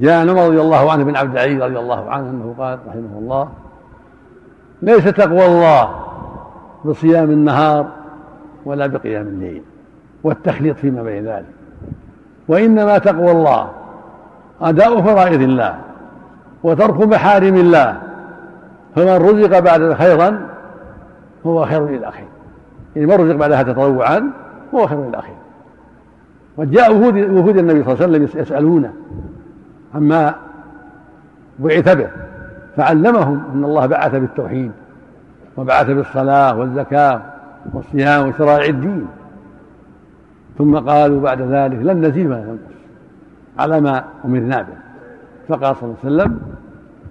[0.00, 3.48] جاء عمر رضي الله عنه بن عبد العزيز رضي الله عنه أنه قال رحمه الله
[4.82, 5.90] ليس تقوى الله
[6.84, 7.86] بصيام النهار
[8.64, 9.62] ولا بقيام الليل
[10.24, 11.61] والتخليط فيما بين ذلك.
[12.48, 13.68] وإنما تقوى الله
[14.62, 15.78] أداء فرائض الله
[16.62, 17.96] وترك محارم الله
[18.96, 20.40] فمن رزق بعد خيرا
[21.44, 22.28] فهو خير إلى خير
[22.96, 24.30] يعني من رزق بعدها تطوعا
[24.72, 25.34] فهو خير إلى خير
[26.56, 28.92] وجاء وفود وفود النبي صلى الله عليه وسلم يسألونه
[29.94, 30.34] عما
[31.58, 32.08] بعث به
[32.76, 34.72] فعلمهم أن الله بعث بالتوحيد
[35.56, 37.20] وبعث بالصلاة والزكاة
[37.74, 39.06] والصيام وشرائع الدين.
[40.58, 42.72] ثم قالوا بعد ذلك لن نزيد ولا ننقص
[43.58, 44.74] على ما أمرنا به.
[45.48, 46.38] فقال صلى الله عليه وسلم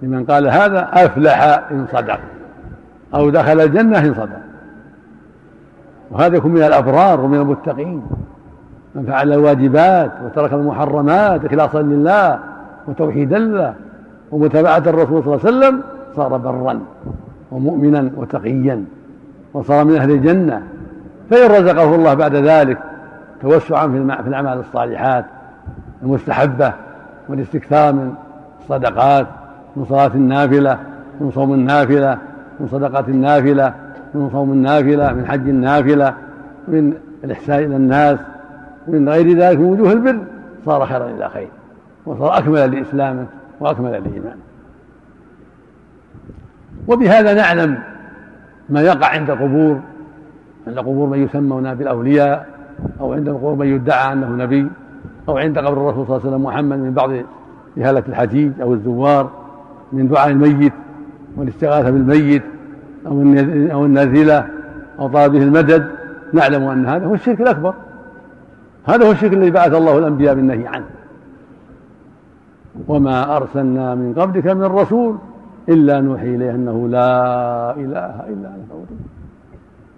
[0.02, 2.20] لمن قال هذا أفلح إن صدق
[3.14, 4.40] أو دخل الجنة إن صدق.
[6.10, 8.02] وهذا يكون من الأبرار ومن المتقين.
[8.94, 12.38] من فعل الواجبات وترك المحرمات إخلاصا لله
[12.88, 13.74] وتوحيدا له
[14.30, 15.82] ومتابعة الرسول صلى الله عليه وسلم
[16.16, 16.80] صار برا
[17.50, 18.84] ومؤمنا وتقيا
[19.54, 20.62] وصار من أهل الجنة.
[21.30, 22.78] فإن رزقه الله بعد ذلك
[23.42, 25.24] توسعا في الأعمال الصالحات
[26.02, 26.72] المستحبة
[27.28, 28.14] والاستكثار من
[28.60, 29.26] الصدقات
[29.76, 30.78] من صلاة النافلة
[31.20, 32.18] من صوم النافلة
[32.60, 33.74] من صدقة النافلة
[34.14, 36.14] من صوم النافلة من حج النافلة
[36.68, 38.18] من الإحسان إلى الناس
[38.88, 40.18] من غير ذلك من وجوه البر
[40.64, 41.48] صار خيرا إلى خير
[42.06, 43.26] وصار أكمل لإسلامه
[43.60, 44.36] وأكمل الإيمان
[46.88, 47.78] وبهذا نعلم
[48.68, 49.80] ما يقع عند قبور
[50.66, 52.51] عند قبور من يسمون بالأولياء
[53.00, 54.68] أو عند قبور من يدعى أنه نبي
[55.28, 57.10] أو عند قبر الرسول صلى الله عليه وسلم محمد من بعض
[57.76, 59.30] جهالة الحجيج أو الزوار
[59.92, 60.72] من دعاء الميت
[61.36, 62.42] والاستغاثة بالميت
[63.06, 63.12] أو
[63.72, 64.46] أو النازلة
[64.98, 65.86] أو طلبه المدد.
[66.32, 67.74] نعلم أن هذا هو الشرك الأكبر.
[68.86, 70.84] هذا هو الشرك الذي بعث الله الأنبياء بالنهي عنه.
[72.88, 75.16] وما أرسلنا من قبلك من الرسول
[75.68, 78.84] إلا نوحي إليه أنه لا إله إلا أنا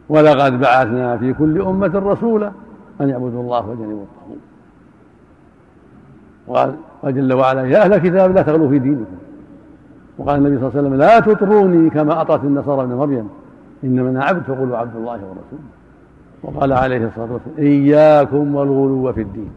[0.08, 2.52] ولقد بعثنا في كل أمة رسولا.
[3.00, 4.38] أن يعبدوا الله وجنبوا الطاغوت.
[6.46, 6.74] وقال
[7.04, 9.04] جل وعلا يا أهل الكتاب لا تغلوا في دينكم.
[10.18, 13.28] وقال النبي صلى الله عليه وسلم لا تطروني كما أطرت النصارى ابن مريم.
[13.84, 15.68] إنما أنا عبد فقولوا عبد الله ورسوله.
[16.42, 19.50] وقال عليه الصلاة والسلام إياكم والغلو في الدين.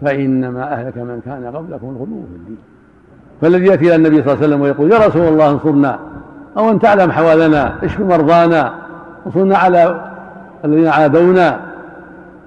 [0.00, 2.58] فإنما أهلك من كان قبلكم الغلو في الدين.
[3.40, 5.98] فالذي يأتي إلى النبي صلى الله عليه وسلم ويقول يا رسول الله انصرنا.
[6.58, 8.74] أو أن تعلم حوالنا اشف مرضانا.
[9.26, 10.10] انصرنا على
[10.64, 11.65] الذين عادونا.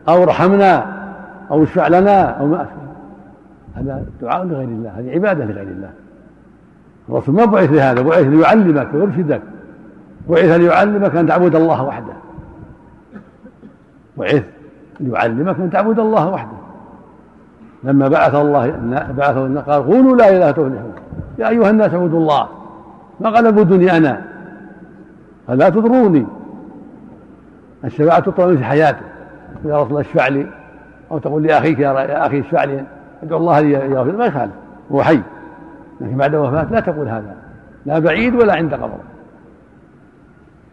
[0.10, 0.86] أو ارحمنا
[1.52, 2.90] أو اشفع لنا أو ما أشبه
[3.76, 5.90] هذا دعاء لغير الله هذه عبادة لغير الله.
[7.10, 9.42] الرسول ما بعث لهذا بعث ليعلمك ويرشدك.
[10.30, 12.14] بعث ليعلمك أن تعبد الله وحده.
[14.18, 14.44] بعث
[15.00, 16.58] ليعلمك أن تعبد الله وحده.
[17.84, 18.74] لما بعث الله
[19.18, 20.92] بعثه قال قولوا لا إله تفلحوا
[21.40, 22.48] يا أيها الناس اعبدوا الله.
[23.20, 24.22] ما قال اعبدوني أنا
[25.48, 26.26] فلا تضروني.
[27.86, 29.06] الشفاعة تطلب في حياته.
[29.66, 30.48] يا رسول الله اشفع لي.
[31.12, 32.84] أو تقول لأخيك يا أخي اشفع لي.
[33.24, 34.54] ادعو الله لي يغفر ما يخالف.
[34.92, 35.22] هو حي.
[36.02, 37.36] لكن بعد وفاة لا تقول هذا.
[37.86, 39.00] لا بعيد ولا عند قبره.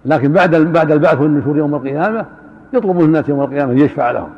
[0.04, 2.26] لكن بعد بعد البعث والنشور يوم القيامة
[2.72, 4.30] يطلب الناس يوم القيامة يشفع لهم.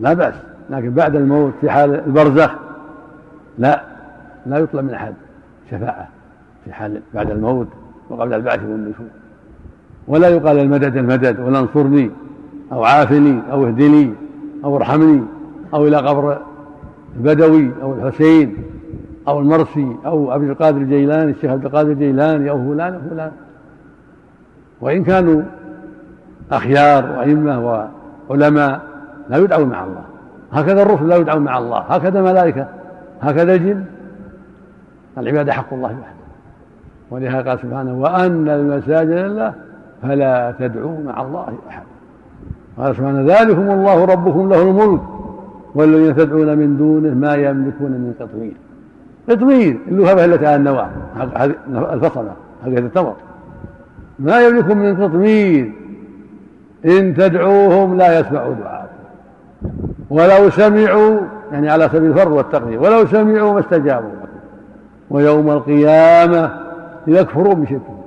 [0.00, 0.34] لا بأس.
[0.70, 2.50] لكن بعد الموت في حال البرزخ
[3.58, 3.82] لا.
[4.46, 5.14] لا يطلب من أحد
[5.70, 6.08] شفاعة
[6.64, 7.68] في حال بعد الموت
[8.10, 9.06] وقبل البعث والنشور.
[10.08, 12.10] ولا يقال المدد المدد ولا انصرني.
[12.72, 14.14] أو عافني أو اهدني
[14.64, 15.22] أو ارحمني
[15.74, 16.38] أو إلى قبر
[17.16, 18.56] البدوي أو الحسين
[19.28, 23.32] أو المرسي أو عبد القادر الجيلاني الشيخ عبد القادر الجيلاني أو فلان أو فلان.
[24.80, 25.42] وإن كانوا
[26.52, 27.86] أخيار وأئمة
[28.30, 28.80] وعلماء
[29.28, 30.04] لا يدعون مع الله.
[30.52, 31.78] هكذا الرسل لا يدعون مع الله.
[31.78, 32.66] هكذا ملائكة
[33.20, 33.84] هكذا الجن.
[35.18, 36.20] العبادة حق الله وحده.
[37.10, 39.54] ولهذا قال سبحانه وأن المساجد لله
[40.02, 41.82] فلا تدعوا مع الله أحد.
[42.78, 45.00] قال سبحانه ذلكم الله ربكم له الملك
[45.74, 48.52] والذين تدعون من دونه ما يملكون من قطمير
[49.30, 50.88] قطمير اللهبة التي على النواة
[51.94, 52.32] الفصلة
[52.64, 53.14] هكذا التمر.
[54.18, 55.72] ما يملكون من قطمير
[56.84, 58.90] إن تدعوهم لا يسمعوا دعاءكم.
[60.10, 61.20] ولو سمعوا
[61.52, 64.28] يعني على سبيل الفر والتقدير ولو سمعوا ما استجابوا لكم.
[65.10, 66.50] ويوم القيامة
[67.06, 67.99] يكفرون بشركهم.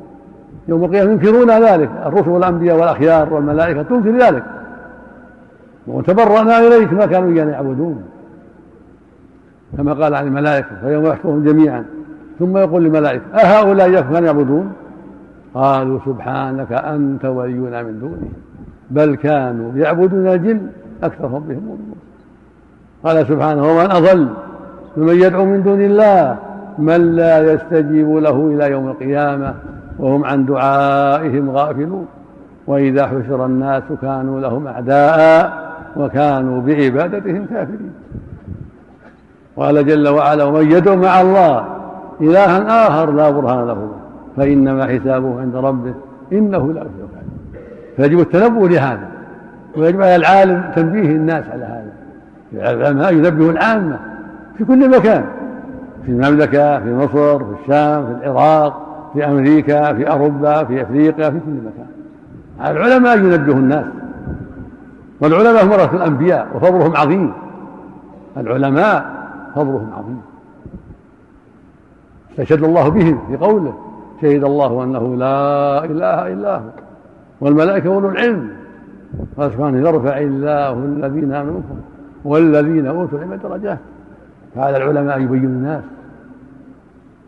[0.68, 1.90] يوم القيامة ينكرون ذلك.
[2.06, 4.44] الرسل والأنبياء والأخيار والملائكة تنكر ذلك.
[5.88, 8.04] وتبرأنا إليك ما كانوا إيانا يعبدون.
[9.78, 11.86] كما قال عن الملائكة فيوم يحشرهم جميعا.
[12.40, 14.74] ثم يقول للملائكة أهؤلاء كانوا يعبدون؟
[15.54, 18.32] قالوا سبحانك أنت ولينا من دونهم
[18.92, 20.68] بل كانوا يعبدون الجن
[21.04, 21.96] أكثرهم بهم مؤمنون.
[23.04, 24.28] قال سبحانه ومن أضل
[24.98, 26.38] ممن يدعو من دون الله
[26.78, 29.54] من لا يستجيب له إلى يوم القيامة.
[30.00, 32.06] وهم عن دعائهم غافلون.
[32.68, 37.94] وإذا حشر الناس كانوا لهم أعداء وكانوا بعبادتهم كافرين.
[39.58, 41.66] قال جل وعلا ومن يدعو مع الله
[42.22, 43.92] إلها آخر لا برهان له
[44.38, 45.94] فإنما حسابه عند ربه
[46.34, 47.22] إنه لا يفلح.
[47.98, 49.08] فيجب التنبؤ لهذا
[49.78, 51.94] ويجب على العالم تنبيه الناس على هذا.
[52.54, 54.00] العلماء ينبه العامة
[54.58, 55.26] في كل مكان
[56.06, 58.93] في المملكة في مصر في الشام في العراق.
[59.14, 61.88] في أمريكا في أوروبا في أفريقيا في كل مكان.
[62.72, 63.86] العلماء ينبه الناس.
[65.22, 67.34] والعلماء هم ورثة الأنبياء وفضلهم عظيم.
[68.38, 69.06] العلماء
[69.56, 70.22] فضلهم عظيم.
[72.32, 73.74] استشهد الله بهم في قوله
[74.22, 76.62] شهد الله أنه لا إله إلا هو
[77.42, 78.50] والملائكة أولو العلم
[79.38, 81.62] قال سبحانه يرفع الله الذين آمنوا
[82.26, 83.80] والذين أوتوا العلم درجات.
[84.56, 85.84] فعلى العلماء أن يبينوا الناس.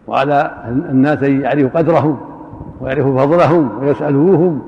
[0.07, 2.17] وعلى الناس أن يعرفوا قدرهم
[2.81, 4.61] ويعرفوا فضلهم ويسألوهم.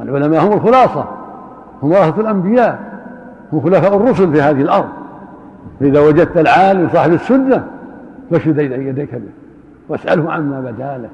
[0.00, 1.04] العلماء هم الخلاصة
[1.82, 2.78] هم ورثة الأنبياء
[3.52, 4.88] هم خلفاء الرسل في هذه الأرض.
[5.80, 7.66] فإذا وجدت العالم صاحب السنة
[8.30, 9.30] فاشهد يديك به
[9.88, 11.08] واسأله عما بدا له.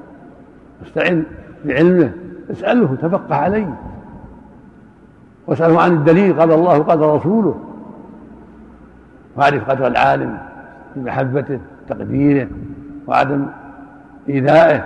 [0.81, 1.23] واستعن
[1.65, 2.11] بعلمه
[2.51, 3.73] اسأله تفقه عليه.
[5.47, 7.55] واسأله عن الدليل قال الله قال رسوله.
[9.37, 10.37] واعرف قدر العالم
[10.95, 11.59] بمحبته
[11.89, 12.47] تقديره.
[13.09, 13.45] وعدم
[14.29, 14.83] إيذائه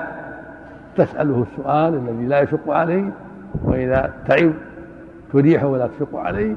[0.97, 3.09] تسأله السؤال الذي لا يشق عليه
[3.63, 4.51] وإذا تعب
[5.33, 6.55] تريحه ولا تشق عليه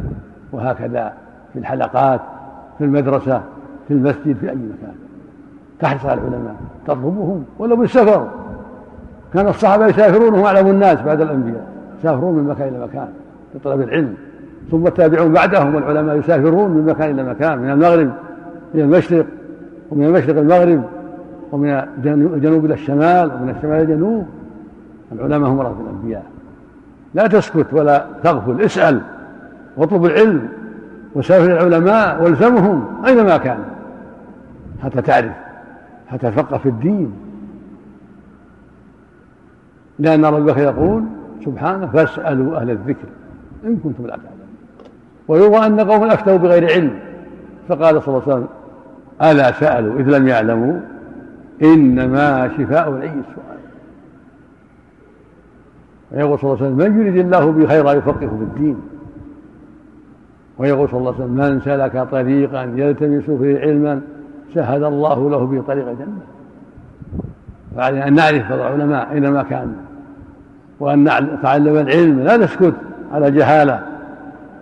[0.53, 1.13] وهكذا
[1.53, 2.21] في الحلقات
[2.79, 3.43] في المدرسة
[3.89, 4.95] في المسجد في أي مكان.
[5.81, 6.55] تحرص على العلماء
[6.87, 8.29] تطلبهم ولو بالسفر.
[9.35, 11.67] كان الصحابة يسافرون وهم أعلم الناس بعد الأنبياء
[12.01, 13.09] يسافرون من مكان إلى مكان
[13.55, 14.15] لطلب العلم.
[14.71, 18.11] ثم التابعون بعدهم والعلماء يسافرون من مكان إلى مكان من المغرب
[18.75, 19.27] إلى المشرق
[19.91, 20.83] ومن المشرق المغرب.
[21.53, 21.69] ومن
[22.05, 24.27] الجنوب إلى الشمال ومن الشمال إلى الجنوب
[25.13, 26.25] العلماء هم ورثة الأنبياء.
[27.15, 29.01] لا تسكت ولا تغفل اسأل
[29.77, 30.49] واطلب العلم
[31.15, 33.59] وسافر العلماء والزمهم أينما كان.
[34.83, 35.33] حتى تعرف
[36.09, 37.13] حتى تفقه في الدين.
[39.99, 41.05] لأن ربك يقول
[41.45, 43.09] سبحانه فاسألوا أهل الذكر
[43.65, 44.47] إن كنتم لا تعلمون.
[45.29, 46.91] ويروى أن قوما أفتوا بغير علم.
[47.69, 48.47] فقال صلى الله عليه وسلم
[49.23, 50.81] ألا سألوا إذ لم يعلموا؟
[51.63, 53.57] إنما شفاء العي السؤال.
[56.13, 58.81] ويقول صلى الله عليه وسلم من يريد الله به خيرا يفقهه في الدين.
[60.59, 64.01] ويقول صلى الله عليه وسلم من سلك طريقا يلتمس فيه علما
[64.55, 66.21] سهل الله له به طريق الجنة.
[67.77, 69.73] فعلينا أن نعرف العلماء أينما كان
[70.81, 72.75] وأن نتعلم العلم لا نسكت
[73.13, 73.83] على جهالة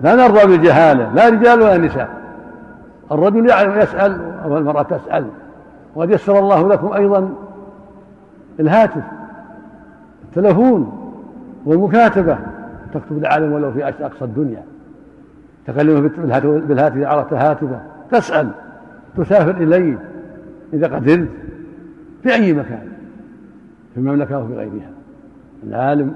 [0.03, 2.09] لا نرضى بالجهالة لا رجال ولا نساء.
[3.13, 5.27] الرجل يعلم يسأل والمرأة تسأل.
[5.95, 7.35] وقد يسر الله لكم أيضا
[8.61, 9.03] الهاتف
[10.25, 11.01] التلفون
[11.65, 12.39] والمكاتبة.
[12.95, 14.63] تكتب العالم ولو في أقصى الدنيا.
[15.67, 16.11] تكلمه
[16.47, 17.81] بالهاتف إذا عرفت هاتفه.
[18.11, 18.51] تسأل.
[19.17, 19.99] تسافر إليه.
[20.73, 21.29] إذا قدرت.
[22.23, 22.89] في أي مكان.
[23.95, 24.91] في المملكة أو في غيرها.
[25.67, 26.15] العالم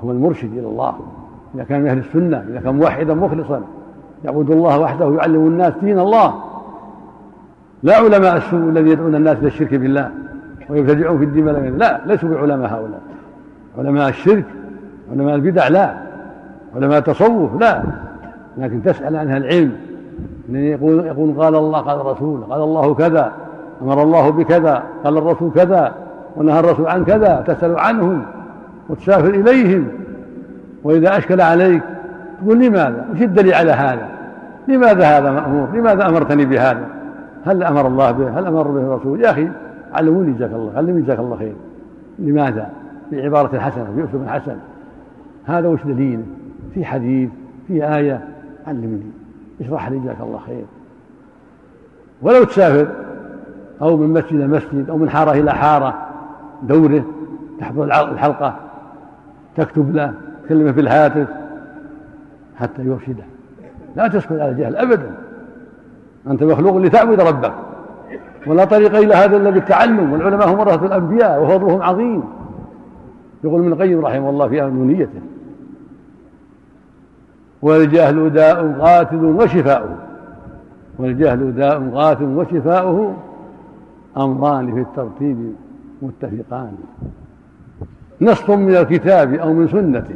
[0.00, 0.94] هو المرشد إلى الله.
[1.54, 3.62] إذا كان من أهل السنة إذا كان موحدا مخلصا.
[4.24, 6.34] يعبد الله وحده يعلم الناس دين الله.
[7.82, 10.10] لا علماء السوء الذين يدعون الناس إلى الشرك بالله
[10.68, 13.00] ويبتدعون في الدين لا ليسوا بعلماء هؤلاء
[13.78, 14.44] علماء الشرك
[15.12, 15.94] علماء البدع لا
[16.76, 17.82] علماء التصوف لا
[18.58, 19.72] لكن تسأل عنها العلم
[20.48, 23.32] يقول يقول قال الله قال الرسول قال الله كذا
[23.82, 25.92] أمر الله بكذا قال الرسول كذا
[26.36, 28.22] ونهى الرسول عن كذا تسأل عنهم
[28.88, 29.88] وتسافر إليهم
[30.84, 31.82] وإذا أشكل عليك
[32.42, 34.08] تقول لماذا؟ وش الدليل على هذا؟
[34.68, 36.97] لماذا هذا مأمور؟ لماذا أمرتني بهذا؟
[37.44, 39.48] هل أمر الله به؟ هل أمر به الرسول؟ يا أخي
[39.92, 41.54] علموني جزاك الله علمني جزاك الله خير
[42.18, 42.70] لماذا؟
[43.12, 44.56] بعبارة حسنة بأسلوب حسن
[45.46, 46.22] هذا وش دليل؟
[46.74, 47.30] في حديث
[47.68, 48.28] في آية
[48.66, 49.10] علمني
[49.60, 50.64] اشرح لي جزاك الله خير
[52.22, 52.88] ولو تسافر
[53.82, 55.94] أو من مسجد إلى مسجد أو من حارة إلى حارة
[56.62, 57.04] دوره
[57.60, 58.56] تحضر الحلقة
[59.56, 60.14] تكتب له
[60.44, 61.28] تكلمه في الهاتف
[62.56, 63.24] حتى يرشده
[63.96, 65.10] لا تسكت على الجهل أبدا
[66.30, 67.52] أنت مخلوق لتعبد ربك.
[68.46, 72.22] ولا طريق إلى هذا إلا بالتعلم والعلماء هم ورثة الأنبياء وفضلهم عظيم.
[73.44, 75.20] يقول ابن القيم رحمه الله في نونيته
[77.62, 79.96] والجهل داء قاتل وشفاؤه
[80.98, 83.14] والجهل داء قاتل وشفاؤه
[84.16, 85.52] أمران في الترتيب
[86.02, 86.72] متفقان.
[88.20, 90.06] نص من الكتاب أو من سنة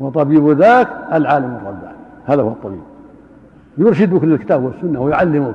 [0.00, 1.96] وطبيب ذاك العالم الرباني.
[2.26, 2.80] هذا هو الطبيب.
[3.78, 5.54] يرشدك للكتاب والسنة ويعلمك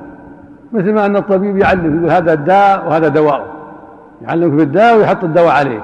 [0.72, 3.46] مثل ما أن الطبيب يعلم يقول هذا الداء وهذا دواء
[4.22, 5.80] يعلمك بالداء ويحط الدواء عليه.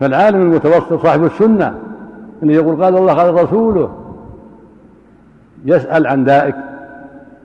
[0.00, 1.74] فالعالم المتوسط صاحب السنة
[2.42, 3.90] اللي يقول قال الله قال رسوله
[5.64, 6.54] يسأل عن دائك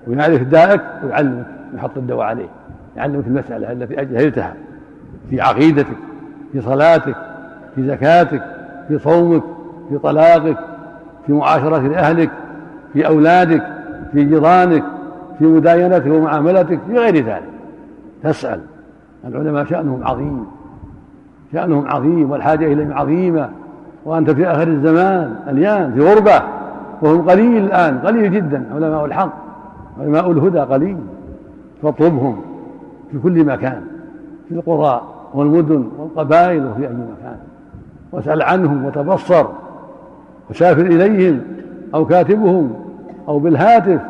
[0.08, 1.46] ويعرف دائك ويعلمك
[1.76, 2.48] يحط الدواء عليه
[2.98, 4.54] يعلمك المسألة التي أجهلتها
[5.30, 5.98] في عقيدتك
[6.52, 7.16] في صلاتك
[7.76, 8.44] في زكاتك
[8.88, 9.44] في صومك
[9.90, 10.58] في طلاقك
[11.28, 12.30] في معاشرة أهلك
[12.94, 13.81] في أولادك.
[14.12, 14.84] في جيرانك
[15.40, 17.50] في مداينتك ومعاملتك في غير ذلك.
[18.24, 18.60] تسأل.
[19.28, 20.46] العلماء شأنهم عظيم.
[21.54, 23.50] شأنهم عظيم والحاجة إليهم عظيمة.
[24.06, 26.42] وأنت في آخر الزمان الآن في غربة
[27.02, 29.34] وهم قليل الآن قليل جدا علماء الحق
[30.00, 30.98] علماء الهدى قليل.
[31.82, 32.42] فاطلبهم
[33.12, 33.82] في كل مكان
[34.50, 35.02] في القرى
[35.34, 37.38] والمدن والقبائل وفي أي مكان.
[38.12, 39.46] واسأل عنهم وتبصر
[40.50, 41.42] وسافر إليهم
[41.94, 42.74] أو كاتبهم.
[43.28, 44.02] أو بالهاتف.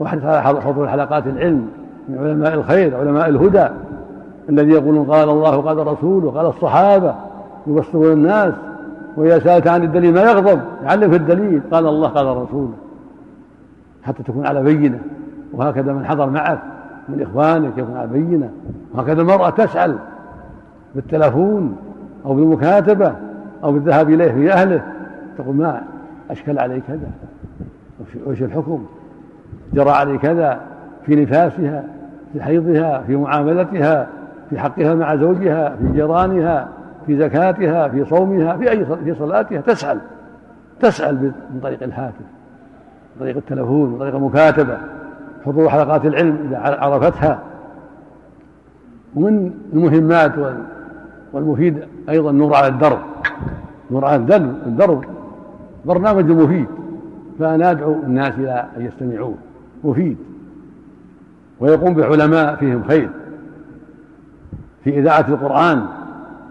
[0.00, 1.68] واحرص على حضور حلقات العلم
[2.08, 3.66] من علماء الخير علماء الهدى
[4.48, 7.14] الذي يقولون قال الله قال رسوله قال الصحابة
[7.66, 8.54] يبصرون الناس
[9.16, 12.72] وإذا سألت عن الدليل ما يغضب؟ يعلم في الدليل قال الله قال رسوله
[14.02, 14.98] حتى تكون على بينة.
[15.52, 16.58] وهكذا من حضر معك
[17.08, 18.50] من إخوانك يكون على بينة.
[18.94, 19.98] وهكذا المرأة تسأل
[20.94, 21.76] بالتلفون
[22.26, 23.12] أو بالمكاتبة
[23.64, 24.82] أو بالذهاب إليه في أهله
[25.38, 25.82] تقول ما
[26.30, 27.10] أشكل علي كذا
[28.26, 28.86] وش الحكم؟
[29.74, 30.60] جرى علي كذا
[31.06, 31.84] في نفاسها
[32.32, 34.08] في حيضها في معاملتها
[34.50, 36.68] في حقها مع زوجها في جيرانها
[37.06, 39.60] في زكاتها في صومها في أي في صلاتها.
[39.60, 39.98] تسأل
[40.80, 42.20] تسأل من طريق الهاتف
[43.16, 44.78] من طريق التلفون من طريق المكاتبة
[45.46, 47.38] حضور حلقات العلم إذا عرفتها.
[49.14, 50.32] ومن المهمات
[51.32, 51.78] والمفيد
[52.08, 52.98] أيضا نور على الدرب.
[53.90, 55.04] نور على الدرب الدرب
[55.84, 56.66] برنامج مفيد.
[57.38, 59.34] فأنا أدعو الناس إلى أن يستمعوه
[59.84, 60.16] مفيد
[61.60, 63.10] ويقوم بعلماء فيهم خير.
[64.84, 65.86] في إذاعة القرآن.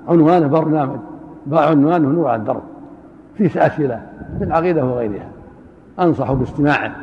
[0.08, 1.00] عنوانه برنامج.
[1.52, 2.64] عنوانه نور على الدرب.
[3.38, 4.02] فيه أسئلة.
[4.38, 5.30] في العقيدة وغيرها.
[6.00, 6.96] أنصح باستماعه.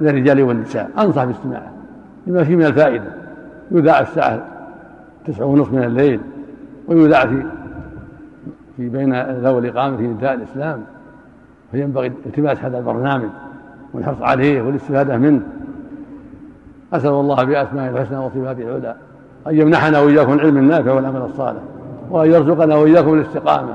[0.00, 0.90] للرجال والنساء.
[0.98, 1.72] أنصح باستماعه.
[2.26, 3.12] لما فيه من الفائدة.
[3.70, 4.42] يذاع الساعة
[5.26, 6.20] تسعة ونصف من الليل.
[6.88, 7.42] ويذاع في
[8.76, 10.80] في بين ذوي الإقامة في نداء الإسلام.
[11.72, 13.28] فينبغي التماس هذا البرنامج
[13.94, 15.40] والحرص عليه والاستفادة منه.
[16.92, 18.94] أسأل الله بأسمائه الحسنى وصفاته العلى
[19.46, 21.60] أن يمنحنا وإياكم العلم النافع والعمل الصالح
[22.10, 23.74] وأن يرزقنا وإياكم الاستقامة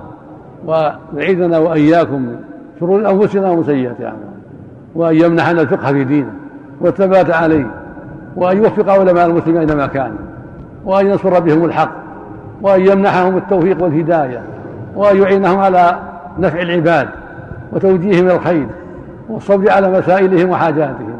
[0.66, 2.40] ويعيذنا وإياكم من
[2.80, 4.36] شرور أنفسنا وسيئات أعمالنا
[4.96, 6.32] وأن يمنحنا الفقه في دينه
[6.82, 7.72] والثبات عليه
[8.36, 10.18] وأن يوفق علماء المسلمين أينما كانوا
[10.86, 11.92] وأن ينصر بهم الحق
[12.62, 14.42] وأن يمنحهم التوفيق والهداية
[14.96, 15.98] وأن يعينهم على
[16.40, 17.08] نفع العباد.
[17.74, 18.68] وتوجيههم إلى الخير
[19.30, 21.16] والصبر على مسائلهم وحاجاتهم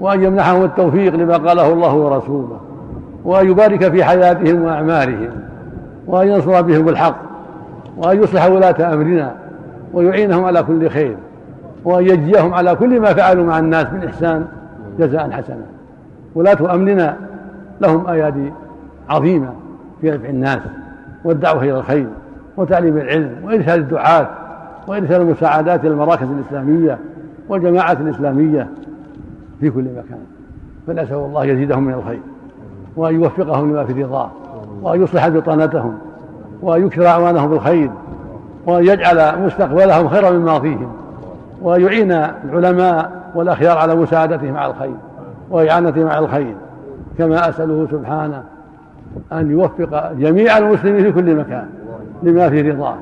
[0.00, 2.60] وأن يمنحهم التوفيق لما قاله الله ورسوله
[3.24, 5.30] وأن يبارك في حياتهم وأعمالهم
[6.06, 7.16] وأن ينصر بهم الحق
[7.96, 9.34] وأن يصلح ولاة أمرنا
[9.92, 11.16] ويعينهم على كل خير
[11.84, 14.46] وأن يجزيهم على كل ما فعلوا مع الناس من إحسان
[14.98, 15.64] جزاء حسنا.
[16.34, 17.16] ولاة أمرنا
[17.80, 18.52] لهم أيادي
[19.08, 19.48] عظيمة
[20.00, 20.58] في نفع الناس
[21.24, 22.06] والدعوة إلى الخير
[22.56, 24.28] وتعليم العلم وإرسال الدعاة
[24.88, 26.98] وإرسال المساعدات إلى المراكز الإسلامية
[27.48, 28.68] والجماعات الإسلامية
[29.60, 30.18] في كل مكان
[30.86, 32.20] فنسأل الله يزيدهم من الخير
[32.96, 34.30] وأن يوفقهم لما في رضاه
[34.82, 35.98] وأن يصلح بطانتهم
[36.62, 37.90] وأن يكثر أعوانهم بالخير
[38.66, 40.92] وأن يجعل مستقبلهم خيرا من ماضيهم
[41.62, 44.94] وأن يعين العلماء والأخيار على مساعدتهم على الخير
[45.50, 46.54] وإعانتهم على الخير.
[47.18, 48.42] كما أسأله سبحانه
[49.32, 51.66] أن يوفق جميع المسلمين في كل مكان
[52.22, 52.94] لما في رضاه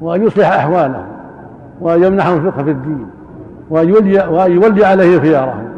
[0.00, 1.15] وأن يصلح أحوالهم
[1.80, 3.06] وأن يمنحهم الفقه في الدين
[3.70, 5.68] وأن يولي, وأن يولي عليه خيارهم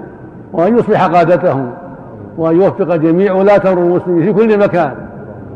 [0.52, 1.70] وأن يصلح قادتهم
[2.38, 4.92] وأن يوفق جميع ولاة أمر المسلمين في كل مكان.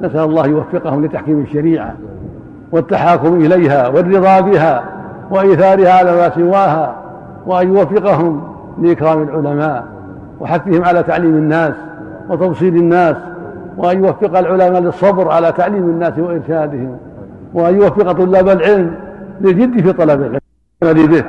[0.02, 1.94] نسأل الله يوفقهم لتحكيم الشريعة
[2.72, 4.84] والتحاكم إليها والرضا بها
[5.30, 6.94] وإيثارها على ما سواها
[7.46, 8.42] وأن يوفقهم
[8.78, 9.84] لإكرام العلماء
[10.40, 11.74] وحثهم على تعليم الناس
[12.28, 13.16] وتوصيل الناس
[13.76, 16.96] وأن يوفق العلماء للصبر على تعليم الناس وإرشادهم
[17.54, 18.94] وأن يوفق طلاب العلم
[19.40, 21.06] للجد في طلب العلم.
[21.06, 21.24] به.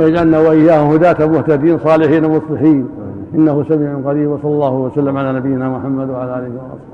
[0.00, 2.88] ويجعلنا وإياهم هداة مهتدين صالحين مصلحين.
[3.34, 6.91] إنه سميع قريب وصلى الله وسلم على نبينا محمد وعلى آله وأصحابه